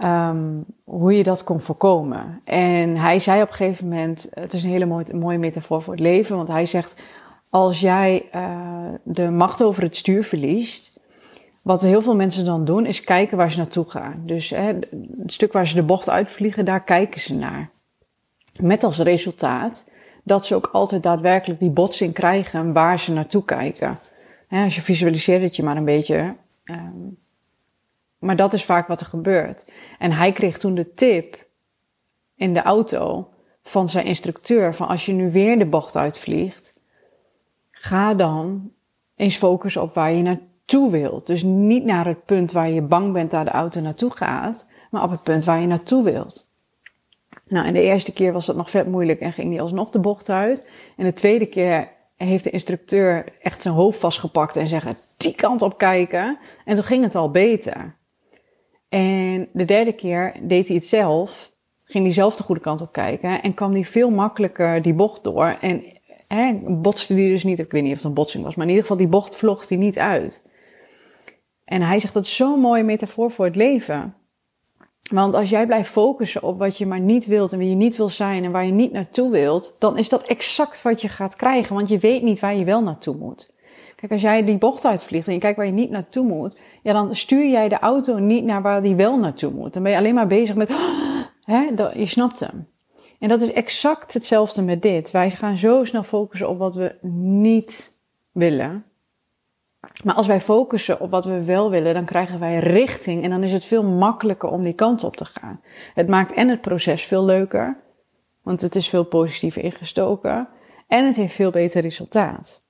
um, 0.03 0.65
hoe 0.83 1.17
je 1.17 1.23
dat 1.23 1.43
kon 1.43 1.61
voorkomen. 1.61 2.41
En 2.43 2.97
hij 2.97 3.19
zei 3.19 3.41
op 3.41 3.49
een 3.49 3.55
gegeven 3.55 3.87
moment, 3.87 4.27
het 4.33 4.53
is 4.53 4.63
een 4.63 4.69
hele 4.69 4.85
mooie, 4.85 5.15
mooie 5.15 5.37
metafoor 5.37 5.81
voor 5.81 5.93
het 5.93 6.01
leven, 6.01 6.35
want 6.35 6.47
hij 6.47 6.65
zegt, 6.65 7.01
als 7.49 7.79
jij 7.79 8.25
uh, 8.35 8.49
de 9.03 9.29
macht 9.29 9.63
over 9.63 9.83
het 9.83 9.95
stuur 9.95 10.23
verliest, 10.23 10.96
wat 11.67 11.81
heel 11.81 12.01
veel 12.01 12.15
mensen 12.15 12.45
dan 12.45 12.65
doen, 12.65 12.85
is 12.85 13.01
kijken 13.01 13.37
waar 13.37 13.51
ze 13.51 13.57
naartoe 13.57 13.89
gaan. 13.89 14.21
Dus 14.25 14.49
hè, 14.49 14.73
het 15.21 15.33
stuk 15.33 15.53
waar 15.53 15.67
ze 15.67 15.75
de 15.75 15.83
bocht 15.83 16.09
uitvliegen, 16.09 16.65
daar 16.65 16.83
kijken 16.83 17.19
ze 17.19 17.35
naar. 17.35 17.69
Met 18.61 18.83
als 18.83 18.97
resultaat 18.97 19.91
dat 20.23 20.45
ze 20.45 20.55
ook 20.55 20.69
altijd 20.71 21.03
daadwerkelijk 21.03 21.59
die 21.59 21.69
botsing 21.69 22.13
krijgen 22.13 22.73
waar 22.73 22.99
ze 22.99 23.13
naartoe 23.13 23.45
kijken. 23.45 23.99
als 24.49 24.75
je 24.75 24.81
visualiseert 24.81 25.41
het 25.41 25.55
je 25.55 25.63
maar 25.63 25.77
een 25.77 25.85
beetje, 25.85 26.35
um, 26.63 27.17
maar 28.19 28.35
dat 28.35 28.53
is 28.53 28.65
vaak 28.65 28.87
wat 28.87 29.01
er 29.01 29.07
gebeurt. 29.07 29.65
En 29.99 30.11
hij 30.11 30.31
kreeg 30.31 30.57
toen 30.57 30.75
de 30.75 30.93
tip 30.93 31.45
in 32.35 32.53
de 32.53 32.61
auto 32.61 33.29
van 33.63 33.89
zijn 33.89 34.05
instructeur: 34.05 34.75
van 34.75 34.87
als 34.87 35.05
je 35.05 35.13
nu 35.13 35.31
weer 35.31 35.57
de 35.57 35.65
bocht 35.65 35.95
uitvliegt, 35.95 36.81
ga 37.71 38.13
dan 38.13 38.71
eens 39.15 39.35
focussen 39.35 39.81
op 39.81 39.93
waar 39.93 40.13
je 40.13 40.21
naartoe 40.21 40.55
wilt. 40.71 41.27
Dus 41.27 41.43
niet 41.43 41.85
naar 41.85 42.05
het 42.05 42.25
punt 42.25 42.51
waar 42.51 42.69
je 42.69 42.81
bang 42.81 43.13
bent 43.13 43.31
dat 43.31 43.45
de 43.45 43.51
auto 43.51 43.81
naartoe 43.81 44.11
gaat, 44.11 44.67
maar 44.91 45.03
op 45.03 45.09
het 45.09 45.23
punt 45.23 45.45
waar 45.45 45.61
je 45.61 45.67
naartoe 45.67 46.03
wilt. 46.03 46.49
Nou, 47.47 47.67
en 47.67 47.73
de 47.73 47.81
eerste 47.81 48.13
keer 48.13 48.33
was 48.33 48.45
dat 48.45 48.55
nog 48.55 48.69
vet 48.69 48.87
moeilijk 48.87 49.19
en 49.19 49.33
ging 49.33 49.51
hij 49.51 49.61
alsnog 49.61 49.89
de 49.89 49.99
bocht 49.99 50.29
uit. 50.29 50.67
En 50.97 51.05
de 51.05 51.13
tweede 51.13 51.45
keer 51.45 51.89
heeft 52.15 52.43
de 52.43 52.49
instructeur 52.49 53.25
echt 53.41 53.61
zijn 53.61 53.73
hoofd 53.73 53.99
vastgepakt 53.99 54.55
en 54.55 54.67
zeggen: 54.67 54.95
die 55.17 55.35
kant 55.35 55.61
op 55.61 55.77
kijken. 55.77 56.37
En 56.65 56.75
toen 56.75 56.83
ging 56.83 57.03
het 57.03 57.15
al 57.15 57.31
beter. 57.31 57.95
En 58.89 59.47
de 59.53 59.65
derde 59.65 59.93
keer 59.93 60.35
deed 60.41 60.67
hij 60.67 60.75
het 60.75 60.85
zelf, 60.85 61.51
ging 61.85 62.03
hij 62.03 62.13
zelf 62.13 62.35
de 62.35 62.43
goede 62.43 62.61
kant 62.61 62.81
op 62.81 62.91
kijken 62.91 63.41
en 63.41 63.53
kwam 63.53 63.71
hij 63.71 63.85
veel 63.85 64.09
makkelijker 64.09 64.81
die 64.81 64.93
bocht 64.93 65.23
door. 65.23 65.57
En 65.61 65.83
hè, 66.27 66.53
botste 66.77 67.13
hij 67.13 67.27
dus 67.27 67.43
niet, 67.43 67.59
ik 67.59 67.71
weet 67.71 67.83
niet 67.83 67.91
of 67.91 67.97
het 67.97 68.07
een 68.07 68.13
botsing 68.13 68.43
was, 68.43 68.55
maar 68.55 68.65
in 68.65 68.71
ieder 68.71 68.87
geval 68.87 69.03
die 69.03 69.11
bocht 69.11 69.35
vloog 69.35 69.69
hij 69.69 69.77
niet 69.77 69.99
uit. 69.99 70.46
En 71.67 71.81
hij 71.81 71.99
zegt 71.99 72.13
dat 72.13 72.27
zo'n 72.27 72.59
mooie 72.59 72.83
metafoor 72.83 73.31
voor 73.31 73.45
het 73.45 73.55
leven. 73.55 74.13
Want 75.09 75.35
als 75.35 75.49
jij 75.49 75.65
blijft 75.65 75.89
focussen 75.89 76.43
op 76.43 76.59
wat 76.59 76.77
je 76.77 76.85
maar 76.85 76.99
niet 76.99 77.25
wilt 77.25 77.53
en 77.53 77.57
wie 77.57 77.69
je 77.69 77.75
niet 77.75 77.97
wil 77.97 78.09
zijn 78.09 78.43
en 78.43 78.51
waar 78.51 78.65
je 78.65 78.71
niet 78.71 78.91
naartoe 78.91 79.29
wilt, 79.29 79.75
dan 79.79 79.97
is 79.97 80.09
dat 80.09 80.23
exact 80.23 80.81
wat 80.81 81.01
je 81.01 81.09
gaat 81.09 81.35
krijgen, 81.35 81.75
want 81.75 81.89
je 81.89 81.97
weet 81.97 82.23
niet 82.23 82.39
waar 82.39 82.55
je 82.55 82.63
wel 82.63 82.83
naartoe 82.83 83.15
moet. 83.15 83.49
Kijk, 83.95 84.11
als 84.11 84.21
jij 84.21 84.45
die 84.45 84.57
bocht 84.57 84.85
uitvliegt 84.85 85.27
en 85.27 85.33
je 85.33 85.39
kijkt 85.39 85.57
waar 85.57 85.65
je 85.65 85.71
niet 85.71 85.89
naartoe 85.89 86.25
moet, 86.25 86.57
ja, 86.83 86.93
dan 86.93 87.15
stuur 87.15 87.49
jij 87.49 87.69
de 87.69 87.79
auto 87.79 88.17
niet 88.17 88.43
naar 88.43 88.61
waar 88.61 88.83
die 88.83 88.95
wel 88.95 89.17
naartoe 89.17 89.51
moet. 89.51 89.73
Dan 89.73 89.83
ben 89.83 89.91
je 89.91 89.97
alleen 89.97 90.13
maar 90.13 90.27
bezig 90.27 90.55
met, 90.55 90.69
hè, 91.43 91.69
je 91.93 92.05
snapt 92.05 92.39
hem. 92.39 92.67
En 93.19 93.29
dat 93.29 93.41
is 93.41 93.51
exact 93.51 94.13
hetzelfde 94.13 94.61
met 94.61 94.81
dit. 94.81 95.11
Wij 95.11 95.29
gaan 95.29 95.57
zo 95.57 95.83
snel 95.83 96.03
focussen 96.03 96.49
op 96.49 96.57
wat 96.57 96.75
we 96.75 96.95
niet 97.01 97.93
willen. 98.31 98.85
Maar 100.03 100.15
als 100.15 100.27
wij 100.27 100.41
focussen 100.41 100.99
op 100.99 101.11
wat 101.11 101.25
we 101.25 101.43
wel 101.43 101.69
willen, 101.69 101.93
dan 101.93 102.05
krijgen 102.05 102.39
wij 102.39 102.59
richting 102.59 103.23
en 103.23 103.29
dan 103.29 103.43
is 103.43 103.51
het 103.51 103.65
veel 103.65 103.83
makkelijker 103.83 104.49
om 104.49 104.63
die 104.63 104.73
kant 104.73 105.03
op 105.03 105.15
te 105.15 105.25
gaan. 105.25 105.61
Het 105.93 106.07
maakt 106.07 106.33
en 106.33 106.49
het 106.49 106.61
proces 106.61 107.03
veel 107.03 107.25
leuker, 107.25 107.77
want 108.43 108.61
het 108.61 108.75
is 108.75 108.89
veel 108.89 109.03
positiever 109.03 109.63
ingestoken 109.63 110.47
en 110.87 111.05
het 111.05 111.15
heeft 111.15 111.35
veel 111.35 111.51
beter 111.51 111.81
resultaat. 111.81 112.65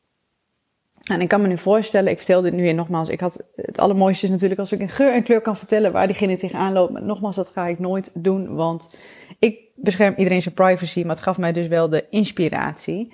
En 1.03 1.21
ik 1.21 1.27
kan 1.27 1.41
me 1.41 1.47
nu 1.47 1.57
voorstellen, 1.57 2.11
ik 2.11 2.17
vertel 2.17 2.41
dit 2.41 2.53
nu 2.53 2.61
weer 2.61 2.73
nogmaals. 2.73 3.09
Ik 3.09 3.19
had, 3.19 3.43
het 3.55 3.79
allermooiste 3.79 4.25
is 4.25 4.31
natuurlijk 4.31 4.59
als 4.59 4.71
ik 4.71 4.81
een 4.81 4.89
geur 4.89 5.13
en 5.13 5.23
kleur 5.23 5.41
kan 5.41 5.57
vertellen 5.57 5.91
waar 5.91 6.07
diegene 6.07 6.37
tegenaan 6.37 6.73
loopt. 6.73 6.91
Maar 6.91 7.03
nogmaals, 7.03 7.35
dat 7.35 7.49
ga 7.53 7.67
ik 7.67 7.79
nooit 7.79 8.11
doen, 8.13 8.55
want 8.55 8.95
ik 9.39 9.59
bescherm 9.75 10.13
iedereen 10.17 10.41
zijn 10.41 10.55
privacy, 10.55 11.01
maar 11.01 11.15
het 11.15 11.23
gaf 11.23 11.37
mij 11.37 11.51
dus 11.51 11.67
wel 11.67 11.89
de 11.89 12.05
inspiratie. 12.09 13.13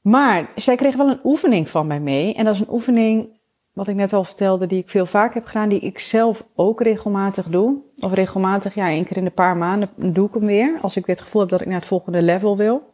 Maar 0.00 0.50
zij 0.54 0.76
kreeg 0.76 0.96
wel 0.96 1.08
een 1.08 1.20
oefening 1.24 1.68
van 1.68 1.86
mij 1.86 2.00
mee. 2.00 2.34
En 2.34 2.44
dat 2.44 2.54
is 2.54 2.60
een 2.60 2.72
oefening, 2.72 3.28
wat 3.72 3.88
ik 3.88 3.94
net 3.94 4.12
al 4.12 4.24
vertelde, 4.24 4.66
die 4.66 4.78
ik 4.78 4.88
veel 4.88 5.06
vaker 5.06 5.34
heb 5.34 5.44
gedaan, 5.44 5.68
die 5.68 5.80
ik 5.80 5.98
zelf 5.98 6.46
ook 6.54 6.82
regelmatig 6.82 7.46
doe. 7.46 7.76
Of 7.96 8.12
regelmatig, 8.12 8.74
ja, 8.74 8.88
één 8.88 9.04
keer 9.04 9.16
in 9.16 9.24
de 9.24 9.30
paar 9.30 9.56
maanden 9.56 9.88
doe 9.96 10.28
ik 10.28 10.34
hem 10.34 10.46
weer. 10.46 10.78
Als 10.82 10.96
ik 10.96 11.06
weer 11.06 11.14
het 11.14 11.24
gevoel 11.24 11.40
heb 11.40 11.50
dat 11.50 11.60
ik 11.60 11.66
naar 11.66 11.78
het 11.78 11.86
volgende 11.86 12.22
level 12.22 12.56
wil. 12.56 12.88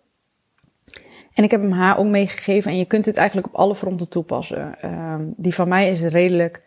En 1.36 1.44
ik 1.44 1.50
heb 1.50 1.60
hem 1.60 1.72
haar 1.72 1.98
ook 1.98 2.06
meegegeven 2.06 2.70
en 2.70 2.78
je 2.78 2.84
kunt 2.84 3.06
het 3.06 3.16
eigenlijk 3.16 3.46
op 3.46 3.54
alle 3.54 3.74
fronten 3.74 4.08
toepassen. 4.08 4.74
Uh, 4.84 5.14
die 5.36 5.54
van 5.54 5.68
mij 5.68 5.90
is 5.90 6.02
redelijk, 6.02 6.62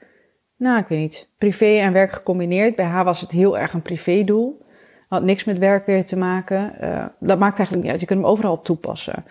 nou 0.56 0.80
ik 0.80 0.88
weet 0.88 1.00
niet, 1.00 1.30
privé 1.38 1.66
en 1.66 1.94
werk 1.94 2.12
gecombineerd. 2.12 2.76
Bij 2.76 2.86
haar 2.86 3.04
was 3.04 3.22
het 3.22 3.32
heel 3.32 3.58
erg 3.58 3.74
een 3.74 3.82
privédoel. 3.82 4.62
Had 5.08 5.24
niks 5.24 5.44
met 5.44 5.58
werk 5.58 5.86
weer 5.86 6.06
te 6.06 6.18
maken. 6.18 6.74
Uh, 6.82 7.06
dat 7.20 7.40
maakt 7.40 7.58
eigenlijk 7.58 7.82
niet 7.82 7.92
uit. 7.92 8.02
Je 8.02 8.08
kunt 8.08 8.20
hem 8.20 8.30
overal 8.30 8.62
toepassen. 8.62 9.24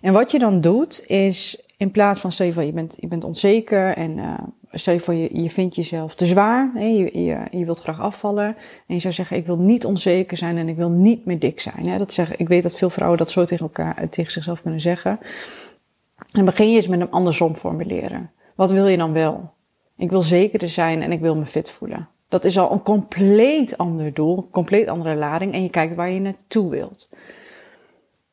En 0.00 0.12
wat 0.12 0.30
je 0.30 0.38
dan 0.38 0.60
doet 0.60 1.06
is, 1.06 1.62
in 1.76 1.90
plaats 1.90 2.20
van 2.20 2.32
stel 2.32 2.46
je 2.46 2.52
voor 2.52 2.62
je 2.62 2.72
bent, 2.72 2.96
je 3.00 3.06
bent 3.06 3.24
onzeker 3.24 3.94
en 3.96 4.18
uh, 4.18 4.34
stel 4.72 4.94
je 4.94 5.00
voor 5.00 5.14
je, 5.14 5.42
je 5.42 5.50
vindt 5.50 5.74
jezelf 5.74 6.14
te 6.14 6.26
zwaar, 6.26 6.70
hè, 6.74 6.84
je, 6.84 7.24
je, 7.24 7.38
je 7.50 7.64
wilt 7.64 7.80
graag 7.80 8.00
afvallen 8.00 8.56
en 8.86 8.94
je 8.94 9.00
zou 9.00 9.14
zeggen 9.14 9.36
ik 9.36 9.46
wil 9.46 9.58
niet 9.58 9.84
onzeker 9.84 10.36
zijn 10.36 10.56
en 10.56 10.68
ik 10.68 10.76
wil 10.76 10.90
niet 10.90 11.24
meer 11.24 11.38
dik 11.38 11.60
zijn. 11.60 11.88
Hè. 11.88 11.98
Dat 11.98 12.12
zeg, 12.12 12.36
ik 12.36 12.48
weet 12.48 12.62
dat 12.62 12.76
veel 12.76 12.90
vrouwen 12.90 13.18
dat 13.18 13.30
zo 13.30 13.44
tegen 13.44 13.64
elkaar, 13.64 14.08
tegen 14.08 14.32
zichzelf 14.32 14.62
kunnen 14.62 14.80
zeggen. 14.80 15.18
En 16.32 16.44
begin 16.44 16.70
je 16.70 16.76
eens 16.76 16.88
met 16.88 16.98
hem 16.98 17.08
andersom 17.10 17.56
formuleren. 17.56 18.30
Wat 18.54 18.70
wil 18.70 18.86
je 18.86 18.96
dan 18.96 19.12
wel? 19.12 19.50
Ik 19.96 20.10
wil 20.10 20.22
zekerder 20.22 20.68
zijn 20.68 21.02
en 21.02 21.12
ik 21.12 21.20
wil 21.20 21.36
me 21.36 21.46
fit 21.46 21.70
voelen. 21.70 22.08
Dat 22.28 22.44
is 22.44 22.58
al 22.58 22.72
een 22.72 22.82
compleet 22.82 23.78
ander 23.78 24.14
doel, 24.14 24.36
een 24.36 24.50
compleet 24.50 24.88
andere 24.88 25.14
lading 25.14 25.52
en 25.52 25.62
je 25.62 25.70
kijkt 25.70 25.94
waar 25.94 26.10
je 26.10 26.20
naartoe 26.20 26.70
wilt. 26.70 27.08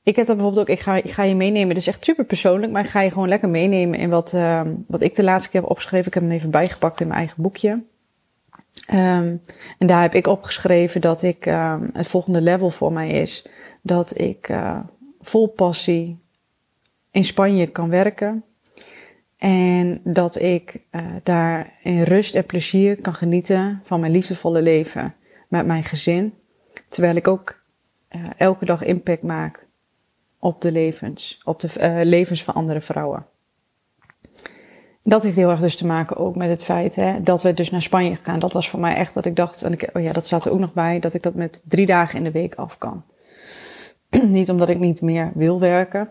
Ik 0.06 0.16
heb 0.16 0.26
dat 0.26 0.36
bijvoorbeeld 0.36 0.70
ook, 0.70 0.76
ik 0.76 0.82
ga, 0.82 0.96
ik 0.96 1.12
ga 1.12 1.24
je 1.24 1.36
meenemen. 1.36 1.68
Het 1.68 1.78
is 1.78 1.88
echt 1.88 2.06
super 2.06 2.26
persoonlijk, 2.26 2.72
maar 2.72 2.84
ik 2.84 2.90
ga 2.90 3.02
je 3.02 3.12
gewoon 3.12 3.28
lekker 3.28 3.50
meenemen 3.50 4.00
in 4.00 4.10
wat, 4.10 4.34
uh, 4.34 4.62
wat 4.88 5.02
ik 5.02 5.16
de 5.16 5.24
laatste 5.24 5.50
keer 5.50 5.62
heb 5.62 5.70
opgeschreven. 5.70 6.08
Ik 6.08 6.14
heb 6.14 6.24
hem 6.24 6.32
even 6.32 6.50
bijgepakt 6.50 7.00
in 7.00 7.08
mijn 7.08 7.20
eigen 7.20 7.42
boekje. 7.42 7.70
Um, 8.92 9.42
en 9.78 9.88
daar 9.88 10.02
heb 10.02 10.16
ik 10.16 10.28
opgeschreven 10.28 11.02
dat 11.02 11.22
ik, 11.22 11.46
uh, 11.46 11.76
het 11.94 12.08
volgende 12.08 12.42
level 12.42 12.70
voor 12.70 12.94
mij 12.94 13.10
is 13.10 13.48
dat 13.82 14.20
ik 14.20 14.50
uh, 14.50 14.80
vol 15.22 15.48
passie 15.48 16.20
in 17.12 17.24
Spanje 17.24 17.68
kan 17.68 17.90
werken. 17.90 18.44
En 19.38 20.02
dat 20.04 20.42
ik 20.42 20.82
uh, 20.92 21.02
daar 21.24 21.74
in 21.84 22.02
rust 22.02 22.36
en 22.36 22.46
plezier 22.46 23.02
kan 23.02 23.14
genieten 23.14 23.80
van 23.84 24.00
mijn 24.00 24.12
liefdevolle 24.12 24.62
leven 24.62 25.16
met 25.48 25.66
mijn 25.66 25.84
gezin. 25.84 26.34
Terwijl 26.90 27.16
ik 27.16 27.28
ook 27.28 27.64
uh, 28.16 28.22
elke 28.38 28.66
dag 28.66 28.84
impact 28.84 29.24
maak 29.24 29.65
op 30.46 30.62
de 30.62 30.72
levens, 30.72 31.42
op 31.44 31.60
de 31.60 31.70
uh, 31.80 32.00
levens 32.04 32.44
van 32.44 32.54
andere 32.54 32.82
vrouwen. 32.82 33.26
Dat 35.04 35.24
heeft 35.24 35.36
heel 35.36 35.50
erg 35.50 35.60
dus 35.60 35.76
te 35.76 35.86
maken 35.86 36.18
ook 36.18 36.36
met 36.36 36.50
het 36.50 36.64
feit 36.64 36.96
hè, 36.96 37.24
dat 37.24 37.44
we 37.44 37.54
dus 37.54 37.70
naar 37.70 37.82
Spanje 37.82 38.18
gaan. 38.24 38.40
Dat 38.40 38.54
was 38.54 38.70
voor 38.70 38.80
mij 38.80 38.96
echt 38.96 39.14
dat 39.14 39.26
ik 39.26 39.36
dacht, 39.36 39.62
en 39.62 39.74
ik, 39.74 39.90
oh 39.94 40.02
ja, 40.02 40.14
dat 40.14 40.26
staat 40.26 40.46
er 40.46 40.52
ook 40.52 40.60
nog 40.60 40.74
bij, 40.74 41.00
dat 41.00 41.14
ik 41.14 41.24
dat 41.24 41.34
met 41.34 41.62
drie 41.64 41.86
dagen 41.86 42.18
in 42.18 42.24
de 42.24 42.32
week 42.32 42.56
af 42.56 42.78
kan. 42.78 43.04
niet 44.38 44.50
omdat 44.50 44.70
ik 44.70 44.80
niet 44.80 45.02
meer 45.02 45.32
wil 45.34 45.60
werken, 45.60 46.10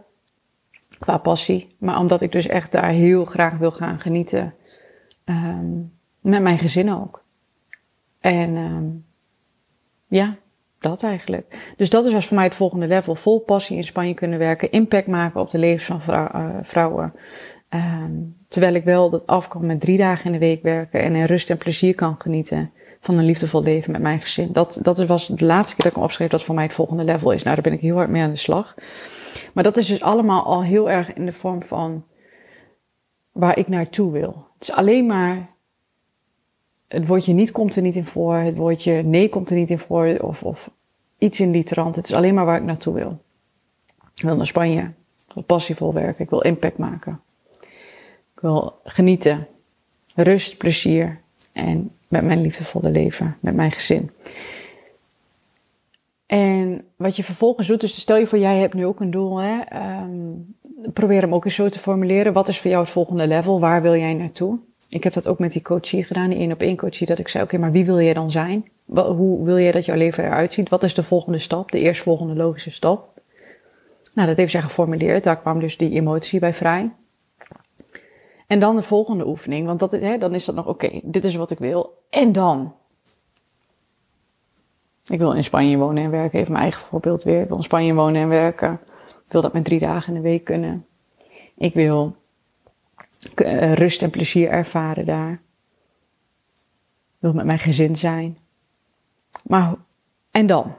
qua 0.98 1.18
passie, 1.18 1.76
maar 1.78 1.98
omdat 1.98 2.20
ik 2.20 2.32
dus 2.32 2.46
echt 2.46 2.72
daar 2.72 2.90
heel 2.90 3.24
graag 3.24 3.58
wil 3.58 3.72
gaan 3.72 4.00
genieten. 4.00 4.54
Um, 5.24 5.92
met 6.20 6.42
mijn 6.42 6.58
gezin 6.58 6.92
ook. 6.92 7.24
En 8.20 8.56
um, 8.56 9.04
ja, 10.06 10.36
dat 10.84 11.02
eigenlijk. 11.02 11.74
Dus 11.76 11.90
dat 11.90 12.06
is 12.06 12.14
als 12.14 12.26
voor 12.26 12.36
mij 12.36 12.44
het 12.44 12.54
volgende 12.54 12.86
level. 12.86 13.14
Vol 13.14 13.38
passie 13.38 13.76
in 13.76 13.84
Spanje 13.84 14.14
kunnen 14.14 14.38
werken. 14.38 14.70
Impact 14.70 15.06
maken 15.06 15.40
op 15.40 15.50
de 15.50 15.58
levens 15.58 16.04
van 16.04 16.14
uh, 16.14 16.46
vrouwen. 16.62 17.12
Um, 17.74 18.36
terwijl 18.48 18.74
ik 18.74 18.84
wel 18.84 19.10
dat 19.10 19.26
af 19.26 19.48
kan 19.48 19.66
met 19.66 19.80
drie 19.80 19.98
dagen 19.98 20.26
in 20.26 20.32
de 20.32 20.38
week 20.38 20.62
werken. 20.62 21.02
En 21.02 21.14
in 21.14 21.24
rust 21.24 21.50
en 21.50 21.56
plezier 21.56 21.94
kan 21.94 22.14
genieten 22.18 22.70
van 23.00 23.18
een 23.18 23.24
liefdevol 23.24 23.62
leven 23.62 23.92
met 23.92 24.00
mijn 24.00 24.20
gezin. 24.20 24.48
Dat, 24.52 24.78
dat 24.82 25.06
was 25.06 25.26
de 25.26 25.44
laatste 25.44 25.74
keer 25.74 25.84
dat 25.84 25.92
ik 25.92 25.98
me 25.98 26.04
opschreef 26.04 26.28
dat 26.28 26.42
voor 26.42 26.54
mij 26.54 26.64
het 26.64 26.74
volgende 26.74 27.04
level 27.04 27.30
is. 27.30 27.42
Nou, 27.42 27.54
daar 27.54 27.64
ben 27.64 27.72
ik 27.72 27.80
heel 27.80 27.96
hard 27.96 28.08
mee 28.08 28.22
aan 28.22 28.30
de 28.30 28.36
slag. 28.36 28.74
Maar 29.52 29.64
dat 29.64 29.76
is 29.76 29.86
dus 29.86 30.02
allemaal 30.02 30.44
al 30.44 30.62
heel 30.62 30.90
erg 30.90 31.12
in 31.12 31.26
de 31.26 31.32
vorm 31.32 31.62
van 31.62 32.04
waar 33.32 33.58
ik 33.58 33.68
naartoe 33.68 34.12
wil. 34.12 34.46
Het 34.54 34.68
is 34.68 34.74
alleen 34.74 35.06
maar 35.06 35.48
het 36.94 37.06
woordje 37.06 37.32
niet 37.32 37.50
komt 37.50 37.76
er 37.76 37.82
niet 37.82 37.96
in 37.96 38.04
voor, 38.04 38.34
het 38.34 38.56
woordje 38.56 39.02
nee 39.02 39.28
komt 39.28 39.50
er 39.50 39.56
niet 39.56 39.70
in 39.70 39.78
voor, 39.78 40.16
of, 40.20 40.42
of 40.42 40.70
iets 41.18 41.40
in 41.40 41.52
die 41.52 41.62
trant. 41.62 41.96
Het 41.96 42.08
is 42.08 42.14
alleen 42.14 42.34
maar 42.34 42.44
waar 42.44 42.56
ik 42.56 42.64
naartoe 42.64 42.94
wil. 42.94 43.18
Ik 44.14 44.22
wil 44.22 44.36
naar 44.36 44.46
Spanje, 44.46 44.80
ik 45.28 45.34
wil 45.34 45.42
passievol 45.42 45.92
werken, 45.92 46.24
ik 46.24 46.30
wil 46.30 46.40
impact 46.40 46.78
maken. 46.78 47.20
Ik 48.34 48.40
wil 48.40 48.80
genieten, 48.84 49.46
rust, 50.14 50.58
plezier 50.58 51.20
en 51.52 51.90
met 52.08 52.24
mijn 52.24 52.40
liefdevolle 52.40 52.90
leven, 52.90 53.36
met 53.40 53.54
mijn 53.54 53.72
gezin. 53.72 54.10
En 56.26 56.84
wat 56.96 57.16
je 57.16 57.24
vervolgens 57.24 57.66
doet, 57.68 57.80
dus 57.80 58.00
stel 58.00 58.16
je 58.16 58.26
voor 58.26 58.38
jij 58.38 58.58
hebt 58.58 58.74
nu 58.74 58.86
ook 58.86 59.00
een 59.00 59.10
doel, 59.10 59.36
hè, 59.36 59.60
um, 60.02 60.56
probeer 60.92 61.20
hem 61.20 61.34
ook 61.34 61.44
eens 61.44 61.54
zo 61.54 61.68
te 61.68 61.78
formuleren. 61.78 62.32
Wat 62.32 62.48
is 62.48 62.60
voor 62.60 62.70
jou 62.70 62.82
het 62.82 62.92
volgende 62.92 63.26
level? 63.26 63.60
Waar 63.60 63.82
wil 63.82 63.96
jij 63.96 64.14
naartoe? 64.14 64.58
Ik 64.94 65.04
heb 65.04 65.12
dat 65.12 65.28
ook 65.28 65.38
met 65.38 65.52
die 65.52 65.62
coachie 65.62 66.04
gedaan, 66.04 66.30
die 66.30 66.38
één 66.38 66.52
op 66.52 66.60
één 66.60 66.76
coachie, 66.76 67.06
dat 67.06 67.18
ik 67.18 67.28
zei, 67.28 67.44
oké, 67.44 67.58
maar 67.58 67.72
wie 67.72 67.84
wil 67.84 68.00
jij 68.00 68.14
dan 68.14 68.30
zijn? 68.30 68.68
Hoe 68.84 69.44
wil 69.44 69.58
jij 69.58 69.72
dat 69.72 69.84
jouw 69.84 69.96
leven 69.96 70.24
eruit 70.24 70.52
ziet? 70.52 70.68
Wat 70.68 70.82
is 70.82 70.94
de 70.94 71.02
volgende 71.02 71.38
stap, 71.38 71.70
de 71.70 71.78
eerstvolgende 71.78 72.34
logische 72.34 72.70
stap? 72.70 73.20
Nou, 74.14 74.28
dat 74.28 74.36
heeft 74.36 74.50
zij 74.50 74.62
geformuleerd, 74.62 75.24
daar 75.24 75.40
kwam 75.40 75.60
dus 75.60 75.76
die 75.76 75.90
emotie 75.90 76.40
bij 76.40 76.54
vrij. 76.54 76.90
En 78.46 78.60
dan 78.60 78.76
de 78.76 78.82
volgende 78.82 79.26
oefening, 79.26 79.66
want 79.66 79.80
dat, 79.80 79.92
hè, 79.92 80.18
dan 80.18 80.34
is 80.34 80.44
dat 80.44 80.54
nog, 80.54 80.66
oké, 80.66 81.00
dit 81.02 81.24
is 81.24 81.34
wat 81.34 81.50
ik 81.50 81.58
wil. 81.58 82.02
En 82.10 82.32
dan? 82.32 82.74
Ik 85.04 85.18
wil 85.18 85.32
in 85.32 85.44
Spanje 85.44 85.76
wonen 85.76 86.04
en 86.04 86.10
werken, 86.10 86.38
even 86.38 86.52
mijn 86.52 86.64
eigen 86.64 86.82
voorbeeld 86.82 87.22
weer. 87.22 87.40
Ik 87.40 87.48
wil 87.48 87.56
in 87.56 87.62
Spanje 87.62 87.94
wonen 87.94 88.22
en 88.22 88.28
werken. 88.28 88.72
Ik 89.26 89.32
wil 89.32 89.40
dat 89.40 89.52
met 89.52 89.64
drie 89.64 89.80
dagen 89.80 90.14
in 90.14 90.22
de 90.22 90.28
week 90.28 90.44
kunnen. 90.44 90.86
Ik 91.56 91.74
wil 91.74 92.16
rust 93.74 94.02
en 94.02 94.10
plezier 94.10 94.48
ervaren 94.48 95.06
daar. 95.06 95.32
Ik 95.32 97.20
wil 97.20 97.32
met 97.32 97.44
mijn 97.44 97.58
gezin 97.58 97.96
zijn. 97.96 98.38
Maar, 99.42 99.74
en 100.30 100.46
dan? 100.46 100.74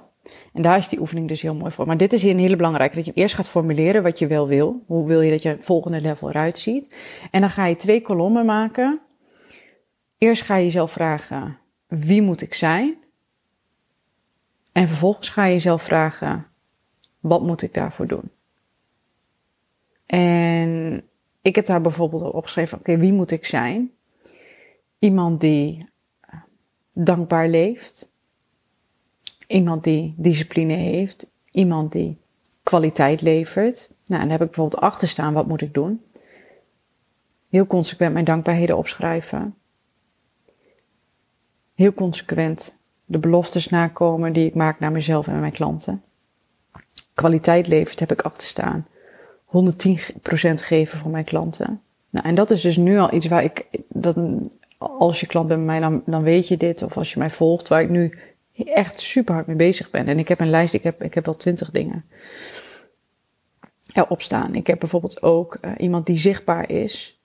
En 0.54 0.62
daar 0.62 0.78
is 0.78 0.88
die 0.88 1.00
oefening 1.00 1.28
dus 1.28 1.42
heel 1.42 1.56
mooi 1.56 1.72
voor. 1.72 1.88
Maar 1.88 1.98
dit 1.98 2.14
is 2.14 2.22
hier 2.22 2.32
een 2.32 2.40
hele 2.40 2.56
belangrijke. 2.56 2.96
Dat 2.96 3.06
je 3.06 3.14
eerst 3.14 3.36
gaat 3.36 3.50
formuleren 3.50 4.04
wat 4.04 4.20
je 4.20 4.28
wel 4.28 4.48
wil. 4.48 4.84
Hoe 4.86 5.08
wil 5.08 5.22
je 5.22 5.32
dat 5.32 5.42
je 5.42 5.58
volgende 5.60 6.02
level 6.02 6.30
eruit 6.30 6.60
ziet. 6.60 6.96
En 7.32 7.42
dan 7.42 7.50
ga 7.50 7.66
je 7.66 7.76
twee 7.76 8.02
kolommen 8.02 8.46
maken. 8.46 9.00
Eerst 10.18 10.42
ga 10.42 10.56
je 10.56 10.64
jezelf 10.64 10.92
vragen, 10.92 11.58
wie 11.88 12.22
moet 12.22 12.42
ik 12.42 12.54
zijn? 12.54 12.98
En 14.72 14.88
vervolgens 14.88 15.30
ga 15.30 15.46
je 15.46 15.54
jezelf 15.54 15.82
vragen, 15.82 16.46
wat 17.20 17.42
moet 17.42 17.62
ik 17.62 17.74
daarvoor 17.74 18.08
doen? 18.08 18.32
En 20.06 21.04
ik 21.46 21.56
heb 21.56 21.66
daar 21.66 21.82
bijvoorbeeld 21.82 22.22
op 22.24 22.34
opgeschreven, 22.34 22.78
oké, 22.78 22.98
wie 22.98 23.14
moet 23.14 23.32
ik 23.32 23.46
zijn? 23.46 23.92
Iemand 25.00 25.42
die 25.42 25.90
dankbaar 26.94 27.48
leeft. 27.48 28.12
Iemand 29.48 29.84
die 29.84 30.14
discipline 30.18 30.74
heeft. 30.74 31.28
Iemand 31.52 31.92
die 31.92 32.18
kwaliteit 32.64 33.22
levert. 33.22 33.90
Nou, 34.06 34.24
en 34.24 34.30
heb 34.30 34.42
ik 34.42 34.48
bijvoorbeeld 34.48 34.82
achter 34.82 35.08
staan, 35.08 35.34
wat 35.34 35.48
moet 35.48 35.62
ik 35.62 35.74
doen? 35.74 36.02
Heel 37.50 37.68
consequent 37.68 38.14
mijn 38.14 38.26
dankbaarheden 38.26 38.78
opschrijven. 38.78 39.56
Heel 41.76 41.94
consequent 41.94 42.78
de 43.06 43.20
beloftes 43.20 43.70
nakomen 43.70 44.34
die 44.34 44.46
ik 44.46 44.56
maak 44.56 44.80
naar 44.80 44.92
mezelf 44.92 45.28
en 45.28 45.40
mijn 45.40 45.52
klanten. 45.52 46.04
Kwaliteit 47.14 47.68
levert 47.68 48.00
heb 48.00 48.12
ik 48.12 48.22
achter 48.22 48.48
staan. 48.48 48.88
110% 49.56 50.54
geven 50.54 50.98
voor 50.98 51.12
mijn 51.12 51.24
klanten. 51.24 51.82
Nou, 52.10 52.28
en 52.28 52.36
dat 52.36 52.52
is 52.52 52.62
dus 52.62 52.78
nu 52.78 52.98
al 52.98 53.14
iets 53.14 53.26
waar 53.26 53.44
ik, 53.44 53.66
dat, 53.88 54.16
als 54.78 55.20
je 55.20 55.28
klant 55.28 55.48
bent 55.48 55.66
bij 55.66 55.80
mij, 55.80 55.90
dan, 55.90 56.02
dan 56.06 56.24
weet 56.24 56.48
je 56.48 56.58
dit. 56.58 56.84
Of 56.84 56.98
als 56.98 57.14
je 57.14 57.20
mij 57.20 57.32
volgt, 57.32 57.68
waar 57.68 57.82
ik 57.82 57.90
nu 57.90 58.18
echt 58.66 59.00
super 59.00 59.34
hard 59.34 59.48
mee 59.48 59.56
bezig 59.56 59.90
ben. 59.90 60.08
En 60.08 60.20
ik 60.20 60.28
heb 60.28 60.40
een 60.40 60.50
lijst, 60.50 60.74
ik 60.74 60.84
heb, 60.84 61.04
ik 61.04 61.14
heb 61.14 61.26
wel 61.26 61.36
twintig 61.36 61.72
dingen 61.72 62.06
erop 63.96 64.22
staan. 64.22 64.56
Ik 64.56 64.68
heb 64.68 64.80
bijvoorbeeld 64.80 65.24
ook 65.24 65.58
uh, 65.62 65.72
iemand 65.78 66.06
die 66.06 66.18
zichtbaar 66.18 66.70
is. 66.70 67.20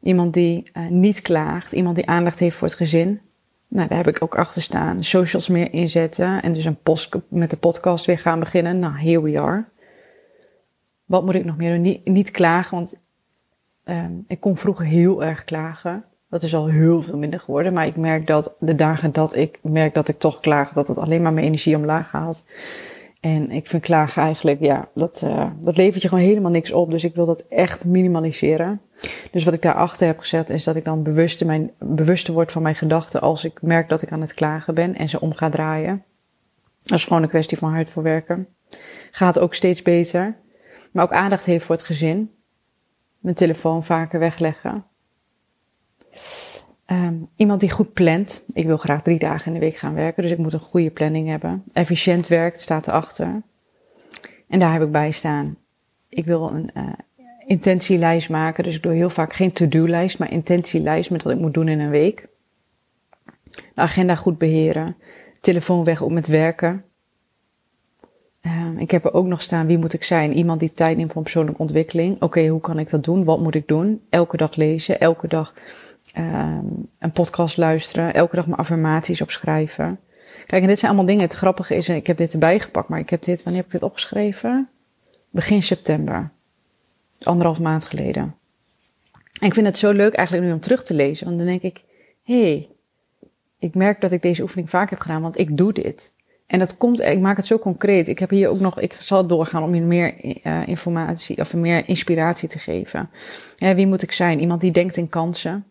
Iemand 0.00 0.34
die 0.34 0.70
uh, 0.76 0.86
niet 0.88 1.22
klaagt. 1.22 1.72
Iemand 1.72 1.96
die 1.96 2.06
aandacht 2.06 2.38
heeft 2.38 2.56
voor 2.56 2.68
het 2.68 2.76
gezin. 2.76 3.20
Nou, 3.68 3.88
daar 3.88 3.96
heb 3.96 4.08
ik 4.08 4.22
ook 4.22 4.36
achter 4.36 4.62
staan. 4.62 5.04
Socials 5.04 5.48
meer 5.48 5.72
inzetten. 5.72 6.42
En 6.42 6.52
dus 6.52 6.64
een 6.64 6.82
post 6.82 7.16
met 7.28 7.50
de 7.50 7.56
podcast 7.56 8.06
weer 8.06 8.18
gaan 8.18 8.38
beginnen. 8.38 8.78
Nou, 8.78 8.98
here 8.98 9.22
we 9.22 9.40
are. 9.40 9.64
Wat 11.10 11.24
moet 11.24 11.34
ik 11.34 11.44
nog 11.44 11.56
meer 11.56 11.72
doen? 11.72 11.80
Niet, 11.80 12.08
niet 12.08 12.30
klagen, 12.30 12.76
want 12.76 12.94
um, 13.84 14.24
ik 14.26 14.40
kon 14.40 14.56
vroeger 14.56 14.86
heel 14.86 15.24
erg 15.24 15.44
klagen. 15.44 16.04
Dat 16.28 16.42
is 16.42 16.54
al 16.54 16.66
heel 16.66 17.02
veel 17.02 17.18
minder 17.18 17.40
geworden. 17.40 17.72
Maar 17.72 17.86
ik 17.86 17.96
merk 17.96 18.26
dat 18.26 18.52
de 18.58 18.74
dagen 18.74 19.12
dat 19.12 19.36
ik 19.36 19.58
merk 19.62 19.94
dat 19.94 20.08
ik 20.08 20.18
toch 20.18 20.40
klaag, 20.40 20.72
dat 20.72 20.88
het 20.88 20.98
alleen 20.98 21.22
maar 21.22 21.32
mijn 21.32 21.46
energie 21.46 21.76
omlaag 21.76 22.12
haalt. 22.12 22.44
En 23.20 23.50
ik 23.50 23.66
vind 23.66 23.82
klagen 23.82 24.22
eigenlijk, 24.22 24.60
ja, 24.60 24.88
dat, 24.94 25.22
uh, 25.24 25.46
dat 25.60 25.76
levert 25.76 26.02
je 26.02 26.08
gewoon 26.08 26.24
helemaal 26.24 26.50
niks 26.50 26.72
op. 26.72 26.90
Dus 26.90 27.04
ik 27.04 27.14
wil 27.14 27.26
dat 27.26 27.44
echt 27.48 27.84
minimaliseren. 27.84 28.80
Dus 29.30 29.44
wat 29.44 29.54
ik 29.54 29.62
daarachter 29.62 30.06
heb 30.06 30.18
gezet, 30.18 30.50
is 30.50 30.64
dat 30.64 30.76
ik 30.76 30.84
dan 30.84 31.02
bewust 31.02 31.44
mijn, 31.44 31.70
bewuster 31.78 32.34
word 32.34 32.52
van 32.52 32.62
mijn 32.62 32.74
gedachten 32.74 33.20
als 33.20 33.44
ik 33.44 33.62
merk 33.62 33.88
dat 33.88 34.02
ik 34.02 34.12
aan 34.12 34.20
het 34.20 34.34
klagen 34.34 34.74
ben 34.74 34.94
en 34.96 35.08
ze 35.08 35.20
om 35.20 35.32
ga 35.32 35.48
draaien. 35.48 36.04
Dat 36.82 36.98
is 36.98 37.04
gewoon 37.04 37.22
een 37.22 37.28
kwestie 37.28 37.58
van 37.58 37.72
hard 37.72 37.90
voor 37.90 38.02
werken. 38.02 38.46
Gaat 39.10 39.38
ook 39.38 39.54
steeds 39.54 39.82
beter. 39.82 40.34
Maar 40.90 41.04
ook 41.04 41.12
aandacht 41.12 41.44
heeft 41.44 41.64
voor 41.64 41.74
het 41.74 41.84
gezin. 41.84 42.30
Mijn 43.18 43.34
telefoon 43.34 43.84
vaker 43.84 44.18
wegleggen. 44.18 44.84
Um, 46.86 47.28
iemand 47.36 47.60
die 47.60 47.70
goed 47.70 47.92
plant. 47.92 48.44
Ik 48.52 48.66
wil 48.66 48.76
graag 48.76 49.02
drie 49.02 49.18
dagen 49.18 49.46
in 49.46 49.52
de 49.52 49.66
week 49.66 49.76
gaan 49.76 49.94
werken, 49.94 50.22
dus 50.22 50.32
ik 50.32 50.38
moet 50.38 50.52
een 50.52 50.58
goede 50.58 50.90
planning 50.90 51.28
hebben. 51.28 51.64
Efficiënt 51.72 52.26
werkt, 52.26 52.60
staat 52.60 52.86
erachter. 52.86 53.42
En 54.48 54.58
daar 54.58 54.72
heb 54.72 54.82
ik 54.82 54.92
bij 54.92 55.10
staan. 55.10 55.56
Ik 56.08 56.24
wil 56.24 56.50
een 56.50 56.70
uh, 56.76 56.92
intentielijst 57.46 58.30
maken, 58.30 58.64
dus 58.64 58.76
ik 58.76 58.82
doe 58.82 58.92
heel 58.92 59.10
vaak 59.10 59.32
geen 59.32 59.52
to-do-lijst, 59.52 60.18
maar 60.18 60.30
intentielijst 60.30 61.10
met 61.10 61.22
wat 61.22 61.32
ik 61.32 61.38
moet 61.38 61.54
doen 61.54 61.68
in 61.68 61.80
een 61.80 61.90
week. 61.90 62.28
De 63.52 63.80
agenda 63.80 64.14
goed 64.14 64.38
beheren. 64.38 64.96
Telefoon 65.40 65.84
weg 65.84 66.00
om 66.00 66.12
met 66.12 66.26
werken. 66.26 66.84
Um, 68.70 68.78
ik 68.78 68.90
heb 68.90 69.04
er 69.04 69.14
ook 69.14 69.26
nog 69.26 69.42
staan, 69.42 69.66
wie 69.66 69.78
moet 69.78 69.92
ik 69.92 70.04
zijn? 70.04 70.32
Iemand 70.32 70.60
die 70.60 70.72
tijd 70.74 70.96
neemt 70.96 71.12
voor 71.12 71.22
persoonlijke 71.22 71.60
ontwikkeling. 71.60 72.22
Oké, 72.22 72.46
hoe 72.46 72.60
kan 72.60 72.78
ik 72.78 72.90
dat 72.90 73.04
doen? 73.04 73.24
Wat 73.24 73.40
moet 73.40 73.54
ik 73.54 73.68
doen? 73.68 74.02
Elke 74.10 74.36
dag 74.36 74.56
lezen, 74.56 75.00
elke 75.00 75.28
dag 75.28 75.54
um, 76.18 76.88
een 76.98 77.12
podcast 77.12 77.56
luisteren, 77.56 78.14
elke 78.14 78.36
dag 78.36 78.46
mijn 78.46 78.58
affirmaties 78.58 79.20
opschrijven. 79.22 79.98
Kijk, 80.46 80.62
en 80.62 80.68
dit 80.68 80.78
zijn 80.78 80.90
allemaal 80.90 81.10
dingen. 81.10 81.24
Het 81.24 81.34
grappige 81.34 81.76
is, 81.76 81.88
ik 81.88 82.06
heb 82.06 82.16
dit 82.16 82.32
erbij 82.32 82.60
gepakt, 82.60 82.88
maar 82.88 82.98
ik 82.98 83.10
heb 83.10 83.22
dit, 83.22 83.42
wanneer 83.42 83.62
heb 83.62 83.72
ik 83.72 83.80
dit 83.80 83.88
opgeschreven? 83.90 84.68
Begin 85.30 85.62
september. 85.62 86.30
Anderhalf 87.22 87.60
maand 87.60 87.84
geleden. 87.84 88.34
En 89.40 89.46
ik 89.46 89.54
vind 89.54 89.66
het 89.66 89.78
zo 89.78 89.92
leuk 89.92 90.14
eigenlijk 90.14 90.46
nu 90.46 90.52
om 90.52 90.60
terug 90.60 90.82
te 90.82 90.94
lezen, 90.94 91.26
want 91.26 91.38
dan 91.38 91.46
denk 91.46 91.62
ik, 91.62 91.84
hé, 92.22 92.42
hey, 92.42 92.68
ik 93.58 93.74
merk 93.74 94.00
dat 94.00 94.12
ik 94.12 94.22
deze 94.22 94.42
oefening 94.42 94.70
vaak 94.70 94.90
heb 94.90 95.00
gedaan, 95.00 95.22
want 95.22 95.38
ik 95.38 95.56
doe 95.56 95.72
dit. 95.72 96.12
En 96.50 96.58
dat 96.58 96.76
komt, 96.76 97.00
ik 97.00 97.20
maak 97.20 97.36
het 97.36 97.46
zo 97.46 97.58
concreet. 97.58 98.08
Ik 98.08 98.18
heb 98.18 98.30
hier 98.30 98.48
ook 98.48 98.60
nog, 98.60 98.80
ik 98.80 98.96
zal 99.00 99.26
doorgaan 99.26 99.62
om 99.62 99.74
je 99.74 99.80
meer 99.80 100.24
uh, 100.46 100.68
informatie 100.68 101.38
of 101.38 101.54
meer 101.54 101.88
inspiratie 101.88 102.48
te 102.48 102.58
geven. 102.58 103.10
Wie 103.56 103.86
moet 103.86 104.02
ik 104.02 104.12
zijn? 104.12 104.40
Iemand 104.40 104.60
die 104.60 104.70
denkt 104.70 104.96
in 104.96 105.08
kansen. 105.08 105.64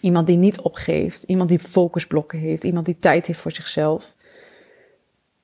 Iemand 0.00 0.26
die 0.26 0.36
niet 0.36 0.60
opgeeft. 0.60 1.22
Iemand 1.22 1.48
die 1.48 1.58
focusblokken 1.58 2.38
heeft. 2.38 2.64
Iemand 2.64 2.86
die 2.86 2.98
tijd 2.98 3.26
heeft 3.26 3.40
voor 3.40 3.52
zichzelf. 3.52 4.14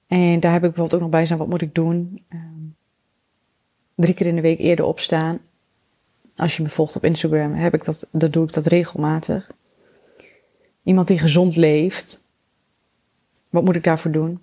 En 0.07 0.41
daar 0.41 0.53
heb 0.53 0.65
ik 0.65 0.73
bijvoorbeeld 0.73 0.95
ook 0.95 1.01
nog 1.01 1.11
bij 1.11 1.27
staan, 1.27 1.39
wat 1.39 1.49
moet 1.49 1.63
ik 1.63 1.75
doen? 1.75 2.23
Um, 2.33 2.75
drie 3.95 4.15
keer 4.15 4.27
in 4.27 4.35
de 4.35 4.41
week 4.41 4.59
eerder 4.59 4.85
opstaan. 4.85 5.39
Als 6.37 6.57
je 6.57 6.63
me 6.63 6.69
volgt 6.69 6.97
op 6.97 7.05
Instagram, 7.05 7.53
heb 7.53 7.75
ik 7.75 7.85
dat, 7.85 8.09
dan 8.13 8.31
doe 8.31 8.45
ik 8.45 8.53
dat 8.53 8.67
regelmatig. 8.67 9.51
Iemand 10.83 11.09
die 11.09 11.19
gezond 11.19 11.57
leeft. 11.57 12.22
Wat 13.53 13.65
moet 13.65 13.77
ik 13.77 13.85
daarvoor 13.85 14.11
doen? 14.11 14.41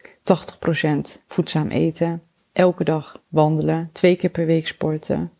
80% 0.00 1.22
voedzaam 1.26 1.68
eten. 1.68 2.22
Elke 2.52 2.84
dag 2.84 3.22
wandelen. 3.28 3.90
Twee 3.92 4.16
keer 4.16 4.30
per 4.30 4.46
week 4.46 4.66
sporten. 4.66 5.30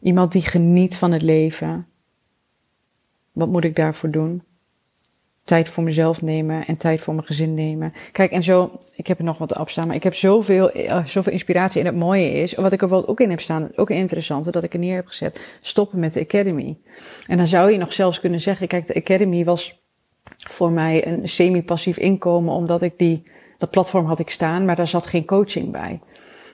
Iemand 0.00 0.32
die 0.32 0.42
geniet 0.42 0.96
van 0.96 1.12
het 1.12 1.22
leven. 1.22 1.86
Wat 3.32 3.48
moet 3.48 3.64
ik 3.64 3.76
daarvoor 3.76 4.10
doen? 4.10 4.42
Tijd 5.44 5.68
voor 5.68 5.84
mezelf 5.84 6.22
nemen 6.22 6.66
en 6.66 6.76
tijd 6.76 7.00
voor 7.00 7.14
mijn 7.14 7.26
gezin 7.26 7.54
nemen. 7.54 7.92
Kijk, 8.12 8.32
en 8.32 8.42
zo, 8.42 8.78
ik 8.96 9.06
heb 9.06 9.18
er 9.18 9.24
nog 9.24 9.38
wat 9.38 9.58
op 9.58 9.70
staan, 9.70 9.86
maar 9.86 9.96
ik 9.96 10.02
heb 10.02 10.14
zoveel, 10.14 10.76
uh, 10.76 11.06
zoveel 11.06 11.32
inspiratie. 11.32 11.80
En 11.80 11.86
het 11.86 11.96
mooie 11.96 12.32
is, 12.32 12.54
wat 12.54 12.72
ik 12.72 12.82
er 12.82 12.88
wel 12.88 13.08
ook 13.08 13.20
in 13.20 13.30
heb 13.30 13.40
staan, 13.40 13.70
ook 13.74 13.90
interessant, 13.90 14.52
dat 14.52 14.64
ik 14.64 14.72
er 14.72 14.78
neer 14.78 14.94
heb 14.94 15.06
gezet, 15.06 15.58
stoppen 15.60 15.98
met 15.98 16.12
de 16.12 16.20
Academy. 16.20 16.78
En 17.26 17.36
dan 17.36 17.46
zou 17.46 17.72
je 17.72 17.78
nog 17.78 17.92
zelfs 17.92 18.20
kunnen 18.20 18.40
zeggen, 18.40 18.66
kijk, 18.68 18.86
de 18.86 18.94
Academy 18.94 19.44
was 19.44 19.86
voor 20.36 20.70
mij 20.70 21.06
een 21.06 21.28
semi-passief 21.28 21.96
inkomen, 21.96 22.54
omdat 22.54 22.82
ik 22.82 22.92
die, 22.96 23.22
dat 23.58 23.70
platform 23.70 24.06
had 24.06 24.18
ik 24.18 24.30
staan, 24.30 24.64
maar 24.64 24.76
daar 24.76 24.88
zat 24.88 25.06
geen 25.06 25.24
coaching 25.24 25.70
bij. 25.70 26.00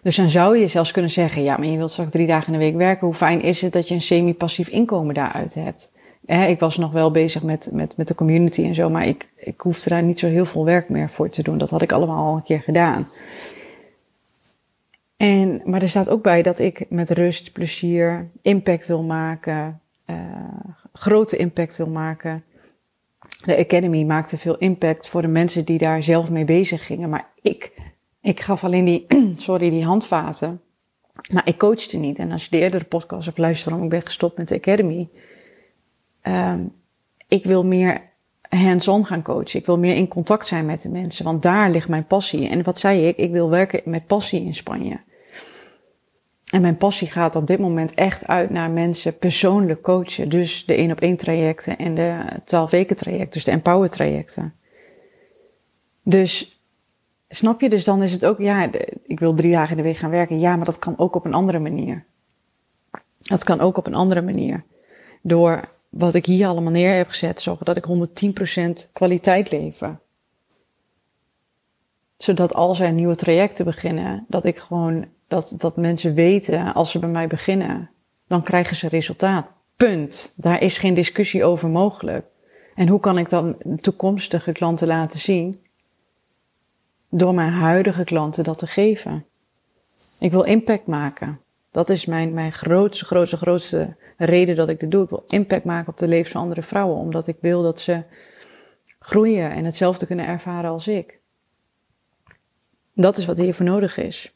Dus 0.03 0.17
dan 0.17 0.31
zou 0.31 0.59
je 0.59 0.69
zelfs 0.69 0.91
kunnen 0.91 1.11
zeggen, 1.11 1.43
ja, 1.43 1.57
maar 1.57 1.67
je 1.67 1.77
wilt 1.77 1.91
straks 1.91 2.11
drie 2.11 2.27
dagen 2.27 2.53
in 2.53 2.59
de 2.59 2.65
week 2.65 2.77
werken. 2.77 3.07
Hoe 3.07 3.17
fijn 3.17 3.43
is 3.43 3.61
het 3.61 3.73
dat 3.73 3.89
je 3.89 3.95
een 3.95 4.03
semi-passief 4.03 4.69
inkomen 4.69 5.15
daaruit 5.15 5.55
hebt? 5.55 5.93
ik 6.27 6.59
was 6.59 6.77
nog 6.77 6.93
wel 6.93 7.11
bezig 7.11 7.43
met, 7.43 7.69
met, 7.73 7.97
met 7.97 8.09
de 8.09 8.15
community 8.15 8.65
en 8.65 8.75
zo, 8.75 8.91
maar 8.91 9.07
ik, 9.07 9.29
ik 9.37 9.61
hoefde 9.61 9.91
daar 9.91 10.03
niet 10.03 10.19
zo 10.19 10.27
heel 10.27 10.45
veel 10.45 10.65
werk 10.65 10.89
meer 10.89 11.11
voor 11.11 11.29
te 11.29 11.43
doen. 11.43 11.59
Dat 11.59 11.71
had 11.71 11.83
ik 11.83 11.93
allemaal 11.93 12.27
al 12.27 12.37
een 12.37 12.43
keer 12.43 12.61
gedaan. 12.61 13.09
En, 15.17 15.63
maar 15.65 15.83
er 15.83 15.89
staat 15.89 16.09
ook 16.09 16.23
bij 16.23 16.43
dat 16.43 16.59
ik 16.59 16.87
met 16.89 17.11
rust, 17.11 17.53
plezier, 17.53 18.29
impact 18.43 18.87
wil 18.87 19.03
maken, 19.03 19.81
uh, 20.07 20.17
grote 20.93 21.37
impact 21.37 21.77
wil 21.77 21.89
maken. 21.89 22.45
De 23.45 23.59
Academy 23.59 24.05
maakte 24.05 24.39
veel 24.39 24.59
impact 24.59 25.09
voor 25.09 25.23
de 25.23 25.29
mensen 25.29 25.65
die 25.65 25.79
daar 25.79 26.03
zelf 26.03 26.31
mee 26.31 26.45
bezig 26.45 26.87
gingen. 26.87 27.09
Maar 27.09 27.29
ik, 27.43 27.73
ik 28.21 28.41
gaf 28.41 28.65
alleen 28.65 28.85
die, 28.85 29.07
sorry, 29.37 29.71
die 29.71 29.85
handvaten. 29.85 30.61
Maar 31.33 31.49
ik 31.49 31.59
coachte 31.59 31.99
niet. 31.99 32.19
En 32.19 32.33
als 32.33 32.45
je 32.45 32.51
de 32.51 32.59
eerdere 32.59 32.85
podcast 32.85 33.27
hebt 33.27 33.39
luisterd 33.39 33.69
waarom 33.69 33.85
ik 33.85 33.91
ben 33.91 34.07
gestopt 34.07 34.37
met 34.37 34.49
de 34.49 34.55
Academy, 34.55 35.09
um, 36.23 36.73
ik 37.29 37.45
wil 37.45 37.65
meer 37.65 38.03
hands-on 38.49 39.07
gaan 39.07 39.23
coachen. 39.23 39.61
Ik 39.61 39.67
wil 39.67 39.79
meer 39.79 39.97
in 39.97 40.09
contact 40.09 40.47
zijn 40.47 40.67
met 40.67 40.83
de 40.83 40.89
mensen, 40.89 41.25
want 41.25 41.43
daar 41.43 41.71
ligt 41.71 41.89
mijn 41.89 42.07
passie. 42.07 42.49
En 42.49 42.63
wat 42.63 42.79
zei 42.79 43.07
ik? 43.07 43.17
Ik 43.17 43.31
wil 43.31 43.51
werken 43.51 43.81
met 43.85 44.07
passie 44.07 44.45
in 44.45 44.55
Spanje. 44.55 45.01
En 46.55 46.61
mijn 46.61 46.77
passie 46.77 47.11
gaat 47.11 47.37
op 47.37 47.47
dit 47.47 47.59
moment 47.59 47.95
echt 47.95 48.27
uit 48.27 48.51
naar 48.51 48.71
mensen 48.71 49.19
persoonlijk 49.19 49.83
coachen. 49.83 50.29
Dus 50.29 50.65
de 50.67 50.75
één 50.75 50.91
op 50.91 51.01
één 51.01 51.17
trajecten 51.17 51.79
en 51.79 51.95
de 51.95 52.25
12 52.45 52.71
weken 52.71 52.97
trajecten, 52.97 53.31
dus 53.31 53.45
de 53.45 53.51
empower 53.51 53.91
trajecten. 53.91 54.55
Dus 56.03 56.61
snap 57.29 57.61
je? 57.61 57.69
Dus 57.69 57.85
dan 57.85 58.03
is 58.03 58.13
het 58.13 58.27
ook, 58.27 58.39
ja, 58.39 58.69
ik 59.07 59.21
wil 59.21 59.35
drie 59.35 59.53
dagen 59.53 59.71
in 59.71 59.77
de 59.77 59.83
week 59.83 59.97
gaan 59.97 60.11
werken. 60.11 60.41
Ja, 60.41 60.57
maar 60.57 60.65
dat 60.65 60.79
kan 60.79 60.99
ook 60.99 61.15
op 61.15 61.25
een 61.25 61.35
andere 61.35 61.59
manier. 61.59 62.05
Dat 63.19 63.45
kan 63.45 63.61
ook 63.61 63.77
op 63.77 63.87
een 63.87 63.95
andere 63.95 64.23
manier. 64.23 64.65
Door 65.23 65.61
wat 65.89 66.15
ik 66.15 66.27
hier 66.27 66.47
allemaal 66.47 66.73
neer 66.73 66.97
heb 66.97 67.09
gezet, 67.09 67.41
zorgen 67.41 67.65
dat 67.65 67.77
ik 67.77 67.87
110% 68.87 68.93
kwaliteit 68.93 69.53
lever. 69.53 69.99
Zodat 72.17 72.55
als 72.55 72.81
er 72.81 72.93
nieuwe 72.93 73.17
trajecten 73.17 73.65
beginnen, 73.65 74.25
dat 74.29 74.45
ik 74.45 74.59
gewoon, 74.59 75.07
dat, 75.35 75.55
dat 75.57 75.77
mensen 75.77 76.15
weten 76.15 76.75
als 76.75 76.91
ze 76.91 76.99
bij 76.99 77.09
mij 77.09 77.27
beginnen, 77.27 77.91
dan 78.27 78.43
krijgen 78.43 78.77
ze 78.77 78.89
resultaat. 78.89 79.47
Punt. 79.77 80.35
Daar 80.37 80.63
is 80.63 80.79
geen 80.79 80.95
discussie 80.95 81.45
over 81.45 81.69
mogelijk. 81.69 82.27
En 82.75 82.89
hoe 82.89 83.01
kan 83.01 83.19
ik 83.19 83.29
dan 83.29 83.57
toekomstige 83.81 84.53
klanten 84.53 84.87
laten 84.87 85.19
zien? 85.19 85.63
Door 87.09 87.35
mijn 87.35 87.53
huidige 87.53 88.05
klanten 88.05 88.45
dat 88.45 88.59
te 88.59 88.67
geven. 88.67 89.25
Ik 90.19 90.31
wil 90.31 90.43
impact 90.43 90.87
maken. 90.87 91.41
Dat 91.71 91.91
is 91.91 92.07
mijn, 92.07 92.35
mijn 92.35 92.53
grootste, 92.53 93.05
grootste, 93.05 93.37
grootste 93.37 93.97
reden 94.17 94.57
dat 94.57 94.69
ik 94.69 94.81
dit 94.81 94.91
doe. 94.91 95.03
Ik 95.03 95.09
wil 95.09 95.25
impact 95.29 95.65
maken 95.65 95.93
op 95.93 95.99
de 95.99 96.09
levens 96.09 96.33
van 96.33 96.41
andere 96.41 96.63
vrouwen, 96.63 96.97
omdat 96.97 97.27
ik 97.27 97.37
wil 97.41 97.63
dat 97.63 97.81
ze 97.81 98.03
groeien 98.99 99.51
en 99.51 99.65
hetzelfde 99.65 100.07
kunnen 100.07 100.27
ervaren 100.27 100.71
als 100.71 100.89
ik. 100.89 101.19
Dat 102.95 103.19
is 103.19 103.25
wat 103.25 103.37
hiervoor 103.37 103.67
nodig 103.67 103.97
is. 103.97 104.34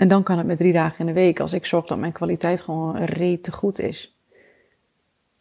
En 0.00 0.08
dan 0.08 0.22
kan 0.22 0.38
het 0.38 0.46
met 0.46 0.56
drie 0.56 0.72
dagen 0.72 0.98
in 0.98 1.06
de 1.06 1.12
week, 1.12 1.40
als 1.40 1.52
ik 1.52 1.66
zorg 1.66 1.86
dat 1.86 1.98
mijn 1.98 2.12
kwaliteit 2.12 2.60
gewoon 2.60 2.96
reet 2.96 3.42
te 3.42 3.52
goed 3.52 3.80
is. 3.80 4.16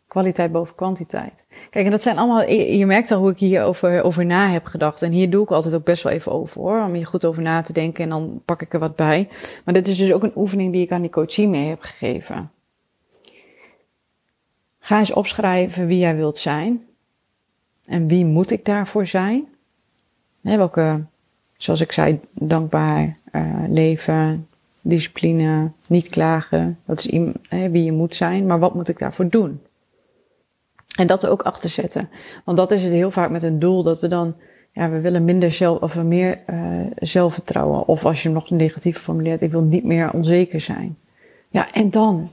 Kwaliteit 0.07 0.51
boven 0.51 0.75
kwantiteit. 0.75 1.45
Kijk, 1.69 1.85
en 1.85 1.91
dat 1.91 2.01
zijn 2.01 2.17
allemaal, 2.17 2.49
je 2.49 2.85
merkt 2.85 3.11
al 3.11 3.19
hoe 3.19 3.31
ik 3.31 3.37
hier 3.37 3.63
over, 3.63 4.25
na 4.25 4.49
heb 4.49 4.65
gedacht. 4.65 5.01
En 5.01 5.11
hier 5.11 5.29
doe 5.29 5.43
ik 5.43 5.51
altijd 5.51 5.75
ook 5.75 5.83
best 5.83 6.03
wel 6.03 6.13
even 6.13 6.31
over 6.31 6.61
hoor, 6.61 6.83
om 6.83 6.93
hier 6.93 7.05
goed 7.05 7.25
over 7.25 7.41
na 7.41 7.61
te 7.61 7.73
denken 7.73 8.03
en 8.03 8.09
dan 8.09 8.41
pak 8.45 8.61
ik 8.61 8.73
er 8.73 8.79
wat 8.79 8.95
bij. 8.95 9.27
Maar 9.65 9.73
dit 9.73 9.87
is 9.87 9.97
dus 9.97 10.13
ook 10.13 10.23
een 10.23 10.35
oefening 10.35 10.71
die 10.71 10.81
ik 10.81 10.91
aan 10.91 11.01
die 11.01 11.09
coachie 11.09 11.47
mee 11.47 11.67
heb 11.67 11.81
gegeven. 11.81 12.51
Ga 14.79 14.99
eens 14.99 15.13
opschrijven 15.13 15.87
wie 15.87 15.99
jij 15.99 16.15
wilt 16.15 16.37
zijn. 16.37 16.81
En 17.85 18.07
wie 18.07 18.25
moet 18.25 18.51
ik 18.51 18.65
daarvoor 18.65 19.05
zijn? 19.05 19.47
Welke, 20.41 21.03
zoals 21.57 21.81
ik 21.81 21.91
zei, 21.91 22.19
dankbaar 22.31 23.17
uh, 23.31 23.63
leven, 23.67 24.47
discipline, 24.81 25.71
niet 25.87 26.09
klagen. 26.09 26.79
Dat 26.85 26.99
is 26.99 27.05
wie 27.49 27.83
je 27.83 27.91
moet 27.91 28.15
zijn. 28.15 28.45
Maar 28.45 28.59
wat 28.59 28.75
moet 28.75 28.89
ik 28.89 28.99
daarvoor 28.99 29.29
doen? 29.29 29.61
En 30.95 31.07
dat 31.07 31.23
er 31.23 31.29
ook 31.29 31.41
achter 31.41 31.69
zetten. 31.69 32.09
Want 32.45 32.57
dat 32.57 32.71
is 32.71 32.83
het 32.83 32.91
heel 32.91 33.11
vaak 33.11 33.29
met 33.29 33.43
een 33.43 33.59
doel 33.59 33.83
dat 33.83 34.01
we 34.01 34.07
dan, 34.07 34.35
ja, 34.71 34.89
we 34.89 34.99
willen 34.99 35.23
minder 35.23 35.51
zelf, 35.51 35.81
of 35.81 36.03
meer 36.03 36.39
uh, 36.49 36.57
zelfvertrouwen. 36.95 37.87
Of 37.87 38.05
als 38.05 38.21
je 38.21 38.27
hem 38.27 38.37
nog 38.37 38.49
negatief 38.49 38.97
formuleert, 38.97 39.41
ik 39.41 39.51
wil 39.51 39.61
niet 39.61 39.83
meer 39.83 40.13
onzeker 40.13 40.61
zijn. 40.61 40.97
Ja, 41.49 41.73
en 41.73 41.89
dan? 41.89 42.31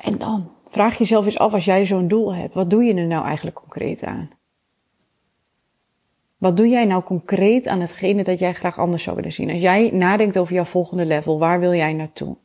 En 0.00 0.18
dan 0.18 0.50
vraag 0.68 0.98
jezelf 0.98 1.24
eens 1.24 1.38
af 1.38 1.54
als 1.54 1.64
jij 1.64 1.86
zo'n 1.86 2.08
doel 2.08 2.34
hebt. 2.34 2.54
Wat 2.54 2.70
doe 2.70 2.84
je 2.84 2.94
er 2.94 3.06
nou 3.06 3.24
eigenlijk 3.24 3.56
concreet 3.56 4.04
aan? 4.04 4.30
Wat 6.44 6.56
doe 6.56 6.68
jij 6.68 6.84
nou 6.84 7.02
concreet 7.02 7.68
aan 7.68 7.80
hetgene 7.80 8.24
dat 8.24 8.38
jij 8.38 8.52
graag 8.52 8.78
anders 8.78 9.02
zou 9.02 9.16
willen 9.16 9.32
zien? 9.32 9.50
Als 9.50 9.60
jij 9.60 9.90
nadenkt 9.92 10.38
over 10.38 10.54
jouw 10.54 10.64
volgende 10.64 11.04
level, 11.04 11.38
waar 11.38 11.60
wil 11.60 11.74
jij 11.74 11.92
naartoe? 11.92 12.36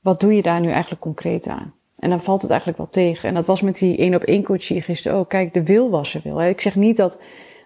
Wat 0.00 0.20
doe 0.20 0.34
je 0.34 0.42
daar 0.42 0.60
nu 0.60 0.70
eigenlijk 0.70 1.00
concreet 1.00 1.46
aan? 1.46 1.74
En 1.96 2.10
dan 2.10 2.20
valt 2.20 2.40
het 2.40 2.50
eigenlijk 2.50 2.78
wel 2.78 2.88
tegen. 2.88 3.28
En 3.28 3.34
dat 3.34 3.46
was 3.46 3.60
met 3.60 3.78
die 3.78 3.96
één 3.96 4.14
op 4.14 4.22
één 4.22 4.42
coachie 4.42 4.82
gisteren 4.82 5.18
ook. 5.18 5.28
Kijk, 5.28 5.54
de 5.54 5.62
wil 5.62 5.90
was 5.90 6.14
er 6.14 6.20
wil. 6.24 6.40
Ik 6.40 6.60
zeg 6.60 6.74
niet 6.74 6.96
dat 6.96 7.20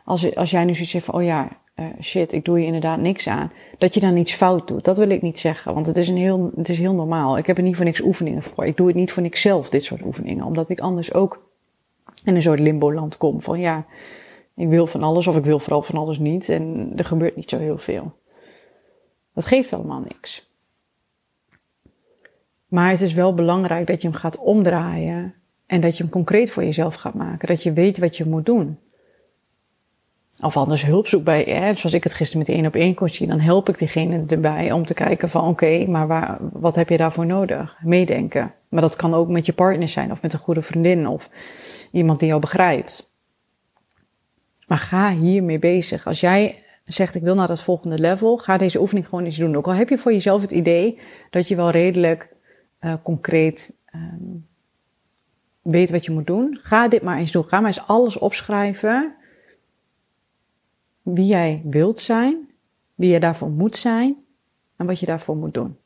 als, 0.05 0.35
als 0.35 0.51
jij 0.51 0.65
nu 0.65 0.73
zoiets 0.73 0.91
zegt 0.91 1.05
van, 1.05 1.15
oh 1.15 1.23
ja, 1.23 1.49
uh, 1.77 1.87
shit, 2.01 2.33
ik 2.33 2.45
doe 2.45 2.61
je 2.61 2.67
inderdaad 2.67 2.99
niks 3.01 3.29
aan. 3.29 3.53
Dat 3.79 3.95
je 3.95 4.01
dan 4.01 4.17
iets 4.17 4.33
fout 4.33 4.69
doet. 4.69 4.85
Dat 4.85 4.99
wil 4.99 5.11
ik 5.11 5.23
niet 5.23 5.39
zeggen. 5.39 5.75
Want 5.75 5.87
het 5.87 5.97
is, 5.97 6.09
een 6.09 6.17
heel, 6.17 6.51
het 6.57 6.69
is 6.69 6.79
heel 6.79 6.95
normaal. 6.95 7.39
Ik 7.39 7.47
heb 7.47 7.57
er 7.57 7.63
niet 7.63 7.77
voor 7.77 7.85
niks 7.85 8.01
oefeningen 8.01 8.43
voor. 8.43 8.65
Ik 8.65 8.77
doe 8.77 8.87
het 8.87 8.97
niet 8.97 9.13
voor 9.13 9.23
niks 9.23 9.41
zelf, 9.41 9.69
dit 9.69 9.85
soort 9.85 10.05
oefeningen. 10.05 10.45
Omdat 10.45 10.69
ik 10.69 10.81
anders 10.81 11.15
ook 11.15 11.49
in 12.25 12.37
een 12.37 12.43
soort 12.43 12.61
limbo-land 12.61 13.17
kom. 13.17 13.41
Van 13.41 13.61
ja, 13.61 13.87
ik 14.61 14.69
wil 14.69 14.87
van 14.87 15.03
alles 15.03 15.27
of 15.27 15.37
ik 15.37 15.45
wil 15.45 15.59
vooral 15.59 15.83
van 15.83 15.99
alles 15.99 16.19
niet. 16.19 16.49
En 16.49 16.93
er 16.97 17.05
gebeurt 17.05 17.37
niet 17.37 17.49
zo 17.49 17.59
heel 17.59 17.79
veel. 17.79 18.13
Dat 19.35 19.45
geeft 19.45 19.73
allemaal 19.73 20.01
niks. 20.01 20.49
Maar 22.69 22.91
het 22.91 23.01
is 23.01 23.13
wel 23.13 23.35
belangrijk 23.35 23.87
dat 23.87 24.03
je 24.03 24.09
hem 24.09 24.17
gaat 24.17 24.39
omdraaien. 24.39 25.35
En 25.67 25.81
dat 25.81 25.97
je 25.97 26.03
hem 26.03 26.13
concreet 26.13 26.51
voor 26.51 26.65
jezelf 26.65 26.95
gaat 26.95 27.15
maken. 27.15 27.49
Dat 27.49 27.63
je 27.63 27.73
weet 27.73 27.99
wat 27.99 28.17
je 28.17 28.25
moet 28.25 28.47
doen. 28.47 28.79
Of 30.43 30.57
anders 30.57 30.85
hulp 30.85 31.07
zoek 31.07 31.25
bij, 31.25 31.43
hè, 31.43 31.75
zoals 31.75 31.95
ik 31.95 32.05
het 32.05 32.15
gisteren 32.15 32.47
met 32.47 32.57
één 32.57 32.67
op 32.67 32.75
één 32.75 32.95
coaching, 32.95 33.29
dan 33.29 33.41
help 33.41 33.69
ik 33.69 33.79
diegene 33.79 34.25
erbij 34.27 34.73
om 34.73 34.85
te 34.85 34.95
kijken 34.95 35.31
van 35.31 35.49
oké, 35.49 35.87
maar 35.87 36.07
waar, 36.07 36.39
wat 36.53 36.75
heb 36.75 36.89
je 36.89 36.97
daarvoor 36.97 37.27
nodig? 37.27 37.79
Meedenken. 37.83 38.55
Maar 38.69 38.81
dat 38.81 38.97
kan 38.97 39.15
ook 39.15 39.29
met 39.29 39.47
je 39.47 39.53
partner 39.53 39.89
zijn 39.89 40.11
of 40.11 40.23
met 40.23 40.33
een 40.33 40.39
goede 40.39 40.63
vriendin 40.63 41.09
of 41.09 41.31
iemand 41.93 42.19
die 42.19 42.29
jou 42.29 42.41
begrijpt. 42.41 43.10
Maar 44.71 44.79
ga 44.79 45.13
hiermee 45.13 45.59
bezig. 45.59 46.07
Als 46.07 46.21
jij 46.21 46.65
zegt 46.85 47.15
ik 47.15 47.23
wil 47.23 47.35
naar 47.35 47.47
dat 47.47 47.63
volgende 47.63 47.99
level, 47.99 48.37
ga 48.37 48.57
deze 48.57 48.81
oefening 48.81 49.09
gewoon 49.09 49.25
eens 49.25 49.37
doen. 49.37 49.57
Ook 49.57 49.67
al 49.67 49.73
heb 49.73 49.89
je 49.89 49.99
voor 49.99 50.13
jezelf 50.13 50.43
het 50.43 50.51
idee 50.51 50.99
dat 51.31 51.49
je 51.49 51.57
wel 51.57 51.71
redelijk 51.71 52.35
uh, 52.81 52.95
concreet 53.03 53.75
um, 53.95 54.47
weet 55.63 55.91
wat 55.91 56.05
je 56.05 56.13
moet 56.13 56.27
doen, 56.27 56.59
ga 56.63 56.89
dit 56.89 57.03
maar 57.03 57.19
eens 57.19 57.33
doen. 57.33 57.45
Ga 57.45 57.61
maar 57.61 57.67
eens 57.67 57.87
alles 57.87 58.19
opschrijven 58.19 59.15
wie 61.03 61.27
jij 61.27 61.63
wilt 61.65 62.01
zijn, 62.01 62.49
wie 62.95 63.11
je 63.11 63.21
daarvoor 63.21 63.51
moet 63.51 63.77
zijn 63.77 64.17
en 64.77 64.87
wat 64.87 65.01
je 65.01 65.07
daarvoor 65.07 65.37
moet 65.37 65.55
doen. 65.55 65.79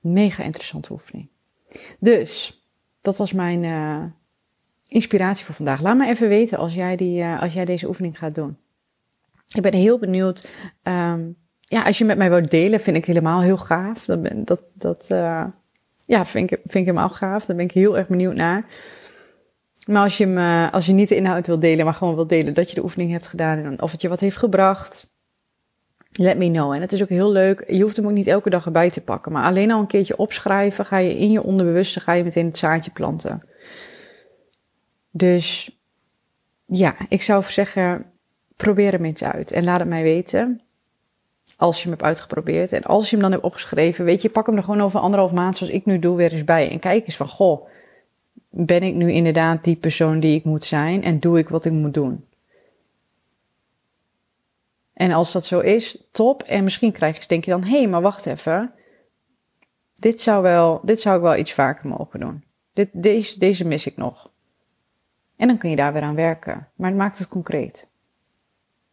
Mega 0.00 0.42
interessante 0.42 0.92
oefening. 0.92 1.28
Dus, 1.98 2.62
dat 3.00 3.16
was 3.16 3.32
mijn 3.32 3.62
uh, 3.62 4.04
inspiratie 4.90 5.44
voor 5.44 5.54
vandaag. 5.54 5.82
Laat 5.82 5.96
me 5.96 6.06
even 6.06 6.28
weten 6.28 6.58
als 6.58 6.74
jij, 6.74 6.96
die, 6.96 7.22
uh, 7.22 7.40
als 7.42 7.52
jij 7.52 7.64
deze 7.64 7.88
oefening 7.88 8.18
gaat 8.18 8.34
doen. 8.34 8.56
Ik 9.54 9.62
ben 9.62 9.74
heel 9.74 9.98
benieuwd. 9.98 10.48
Um, 10.82 11.36
ja, 11.60 11.82
als 11.82 11.98
je 11.98 12.04
met 12.04 12.18
mij 12.18 12.30
wilt 12.30 12.50
delen, 12.50 12.80
vind 12.80 12.96
ik 12.96 13.04
helemaal 13.04 13.42
heel 13.42 13.56
gaaf. 13.56 14.04
Dat, 14.04 14.28
dat, 14.34 14.60
dat 14.72 15.08
uh, 15.12 15.44
ja, 16.06 16.26
vind 16.26 16.50
ik, 16.50 16.58
vind 16.58 16.74
ik 16.74 16.84
helemaal 16.84 17.08
gaaf. 17.08 17.46
Daar 17.46 17.56
ben 17.56 17.64
ik 17.64 17.72
heel 17.72 17.98
erg 17.98 18.08
benieuwd 18.08 18.34
naar. 18.34 18.64
Maar 19.86 20.02
als 20.02 20.16
je, 20.18 20.34
eh, 20.34 20.72
als 20.72 20.86
je 20.86 20.92
niet 20.92 21.08
de 21.08 21.16
inhoud 21.16 21.46
wilt 21.46 21.60
delen, 21.60 21.84
maar 21.84 21.94
gewoon 21.94 22.14
wilt 22.14 22.28
delen 22.28 22.54
dat 22.54 22.68
je 22.68 22.74
de 22.74 22.82
oefening 22.82 23.10
hebt 23.10 23.26
gedaan 23.26 23.58
en 23.58 23.82
of 23.82 23.92
het 23.92 24.00
je 24.00 24.08
wat 24.08 24.20
heeft 24.20 24.36
gebracht, 24.36 25.10
let 26.12 26.38
me 26.38 26.50
know. 26.50 26.72
En 26.72 26.80
het 26.80 26.92
is 26.92 27.02
ook 27.02 27.08
heel 27.08 27.30
leuk. 27.30 27.64
Je 27.70 27.82
hoeft 27.82 27.96
hem 27.96 28.06
ook 28.06 28.12
niet 28.12 28.26
elke 28.26 28.50
dag 28.50 28.64
erbij 28.64 28.90
te 28.90 29.00
pakken, 29.00 29.32
maar 29.32 29.44
alleen 29.44 29.70
al 29.70 29.80
een 29.80 29.86
keertje 29.86 30.16
opschrijven, 30.16 30.84
ga 30.84 30.98
je 30.98 31.18
in 31.18 31.30
je 31.30 31.42
onderbewuste, 31.42 32.00
ga 32.00 32.12
je 32.12 32.24
meteen 32.24 32.46
het 32.46 32.58
zaadje 32.58 32.90
planten. 32.90 33.40
Dus 35.10 35.78
ja, 36.64 36.96
ik 37.08 37.22
zou 37.22 37.42
zeggen, 37.42 38.12
probeer 38.56 38.92
hem 38.92 39.04
eens 39.04 39.24
uit 39.24 39.52
en 39.52 39.64
laat 39.64 39.78
het 39.78 39.88
mij 39.88 40.02
weten. 40.02 40.60
Als 41.56 41.76
je 41.76 41.82
hem 41.82 41.90
hebt 41.90 42.02
uitgeprobeerd. 42.02 42.72
En 42.72 42.82
als 42.82 43.04
je 43.04 43.10
hem 43.10 43.22
dan 43.22 43.32
hebt 43.32 43.44
opgeschreven, 43.44 44.04
weet 44.04 44.22
je, 44.22 44.30
pak 44.30 44.46
hem 44.46 44.56
er 44.56 44.62
gewoon 44.62 44.80
over 44.80 45.00
anderhalf 45.00 45.32
maand, 45.32 45.56
zoals 45.56 45.72
ik 45.72 45.84
nu 45.84 45.98
doe, 45.98 46.16
weer 46.16 46.32
eens 46.32 46.44
bij. 46.44 46.70
En 46.70 46.78
kijk 46.78 47.06
eens 47.06 47.16
van, 47.16 47.28
goh, 47.28 47.68
ben 48.50 48.82
ik 48.82 48.94
nu 48.94 49.12
inderdaad 49.12 49.64
die 49.64 49.76
persoon 49.76 50.20
die 50.20 50.36
ik 50.36 50.44
moet 50.44 50.64
zijn 50.64 51.04
en 51.04 51.20
doe 51.20 51.38
ik 51.38 51.48
wat 51.48 51.64
ik 51.64 51.72
moet 51.72 51.94
doen? 51.94 52.24
En 54.92 55.12
als 55.12 55.32
dat 55.32 55.46
zo 55.46 55.58
is, 55.58 55.98
top. 56.12 56.42
En 56.42 56.64
misschien 56.64 56.92
krijg 56.92 57.18
je, 57.18 57.26
denk 57.26 57.44
je 57.44 57.50
dan, 57.50 57.64
hé, 57.64 57.78
hey, 57.78 57.88
maar 57.88 58.02
wacht 58.02 58.26
even. 58.26 58.72
Dit 59.94 60.20
zou, 60.20 60.42
wel, 60.42 60.80
dit 60.82 61.00
zou 61.00 61.16
ik 61.16 61.22
wel 61.22 61.36
iets 61.36 61.52
vaker 61.52 61.88
mogen 61.88 62.20
doen. 62.20 62.44
Dit, 62.72 62.88
deze, 62.92 63.38
deze 63.38 63.64
mis 63.64 63.86
ik 63.86 63.96
nog. 63.96 64.29
En 65.40 65.46
dan 65.46 65.58
kun 65.58 65.70
je 65.70 65.76
daar 65.76 65.92
weer 65.92 66.02
aan 66.02 66.14
werken. 66.14 66.68
Maar 66.74 66.88
het 66.88 66.98
maakt 66.98 67.18
het 67.18 67.28
concreet. 67.28 67.88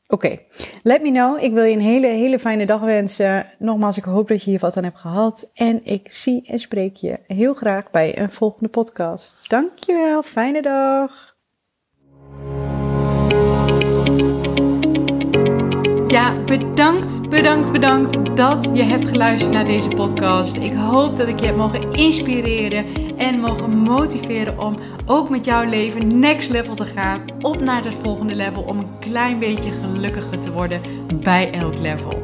Oké, 0.08 0.40
let 0.84 1.02
me 1.02 1.12
know. 1.12 1.44
Ik 1.44 1.54
wil 1.54 1.64
je 1.64 1.76
een 1.76 1.82
hele, 1.82 2.08
hele 2.08 2.40
fijne 2.40 2.66
dag 2.66 2.82
wensen. 2.82 3.46
Nogmaals, 3.60 3.98
ik 3.98 4.04
hoop 4.04 4.28
dat 4.28 4.44
je 4.44 4.50
hier 4.50 4.60
wat 4.60 4.78
aan 4.78 4.84
hebt 4.84 4.98
gehad. 4.98 5.52
En 5.54 5.86
ik 5.86 6.12
zie 6.12 6.48
en 6.48 6.60
spreek 6.60 6.96
je 6.96 7.20
heel 7.28 7.54
graag 7.54 7.92
bij 7.92 8.20
een 8.20 8.32
volgende 8.32 8.70
podcast. 8.70 9.50
Dankjewel, 9.50 10.24
fijne 10.24 10.62
dag. 10.62 11.37
Ja, 16.18 16.44
bedankt, 16.46 17.30
bedankt, 17.30 17.72
bedankt 17.72 18.38
dat 18.38 18.70
je 18.74 18.84
hebt 18.84 19.08
geluisterd 19.08 19.52
naar 19.52 19.66
deze 19.66 19.88
podcast. 19.88 20.56
Ik 20.56 20.74
hoop 20.74 21.18
dat 21.18 21.28
ik 21.28 21.40
je 21.40 21.46
heb 21.46 21.56
mogen 21.56 21.92
inspireren 21.92 22.86
en 23.18 23.40
mogen 23.40 23.78
motiveren 23.78 24.60
om 24.60 24.78
ook 25.06 25.30
met 25.30 25.46
jouw 25.46 25.70
leven 25.70 26.20
next 26.20 26.50
level 26.50 26.76
te 26.76 26.86
gaan. 26.86 27.22
Op 27.42 27.62
naar 27.62 27.84
het 27.84 27.94
volgende 28.04 28.36
level 28.36 28.62
om 28.62 28.78
een 28.78 29.00
klein 29.00 29.40
beetje 29.40 29.72
gelukkiger 29.72 30.40
te 30.40 30.52
worden 30.52 30.82
bij 31.24 31.52
elk 31.52 31.80
level. 31.80 32.24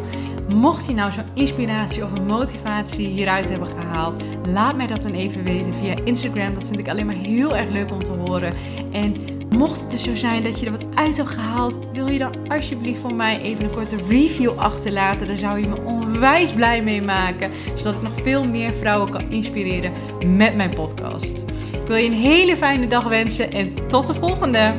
Mocht 0.49 0.85
je 0.85 0.93
nou 0.93 1.11
zo'n 1.11 1.23
inspiratie 1.33 2.03
of 2.03 2.17
een 2.17 2.25
motivatie 2.25 3.07
hieruit 3.07 3.49
hebben 3.49 3.67
gehaald, 3.67 4.15
laat 4.47 4.75
mij 4.75 4.87
dat 4.87 5.03
dan 5.03 5.13
even 5.13 5.43
weten 5.43 5.73
via 5.73 5.95
Instagram. 6.03 6.53
Dat 6.53 6.67
vind 6.67 6.79
ik 6.79 6.89
alleen 6.89 7.05
maar 7.05 7.15
heel 7.15 7.55
erg 7.55 7.69
leuk 7.69 7.91
om 7.91 8.03
te 8.03 8.11
horen. 8.11 8.53
En 8.91 9.15
mocht 9.57 9.81
het 9.81 9.91
dus 9.91 10.03
zo 10.03 10.15
zijn 10.15 10.43
dat 10.43 10.59
je 10.59 10.65
er 10.65 10.71
wat 10.71 10.85
uit 10.93 11.17
hebt 11.17 11.29
gehaald, 11.29 11.79
wil 11.93 12.07
je 12.07 12.19
dan 12.19 12.33
alsjeblieft 12.47 12.99
voor 12.99 13.13
mij 13.13 13.41
even 13.41 13.63
een 13.63 13.73
korte 13.73 13.97
review 14.09 14.51
achterlaten. 14.57 15.27
Daar 15.27 15.37
zou 15.37 15.59
je 15.59 15.67
me 15.67 15.81
onwijs 15.85 16.53
blij 16.53 16.83
mee 16.83 17.01
maken, 17.01 17.51
zodat 17.75 17.93
ik 17.93 18.01
nog 18.01 18.21
veel 18.21 18.43
meer 18.43 18.73
vrouwen 18.73 19.09
kan 19.09 19.31
inspireren 19.31 19.91
met 20.27 20.55
mijn 20.55 20.73
podcast. 20.73 21.37
Ik 21.71 21.87
wil 21.87 21.97
je 21.97 22.05
een 22.05 22.13
hele 22.13 22.57
fijne 22.57 22.87
dag 22.87 23.03
wensen 23.03 23.51
en 23.51 23.87
tot 23.87 24.07
de 24.07 24.13
volgende! 24.13 24.73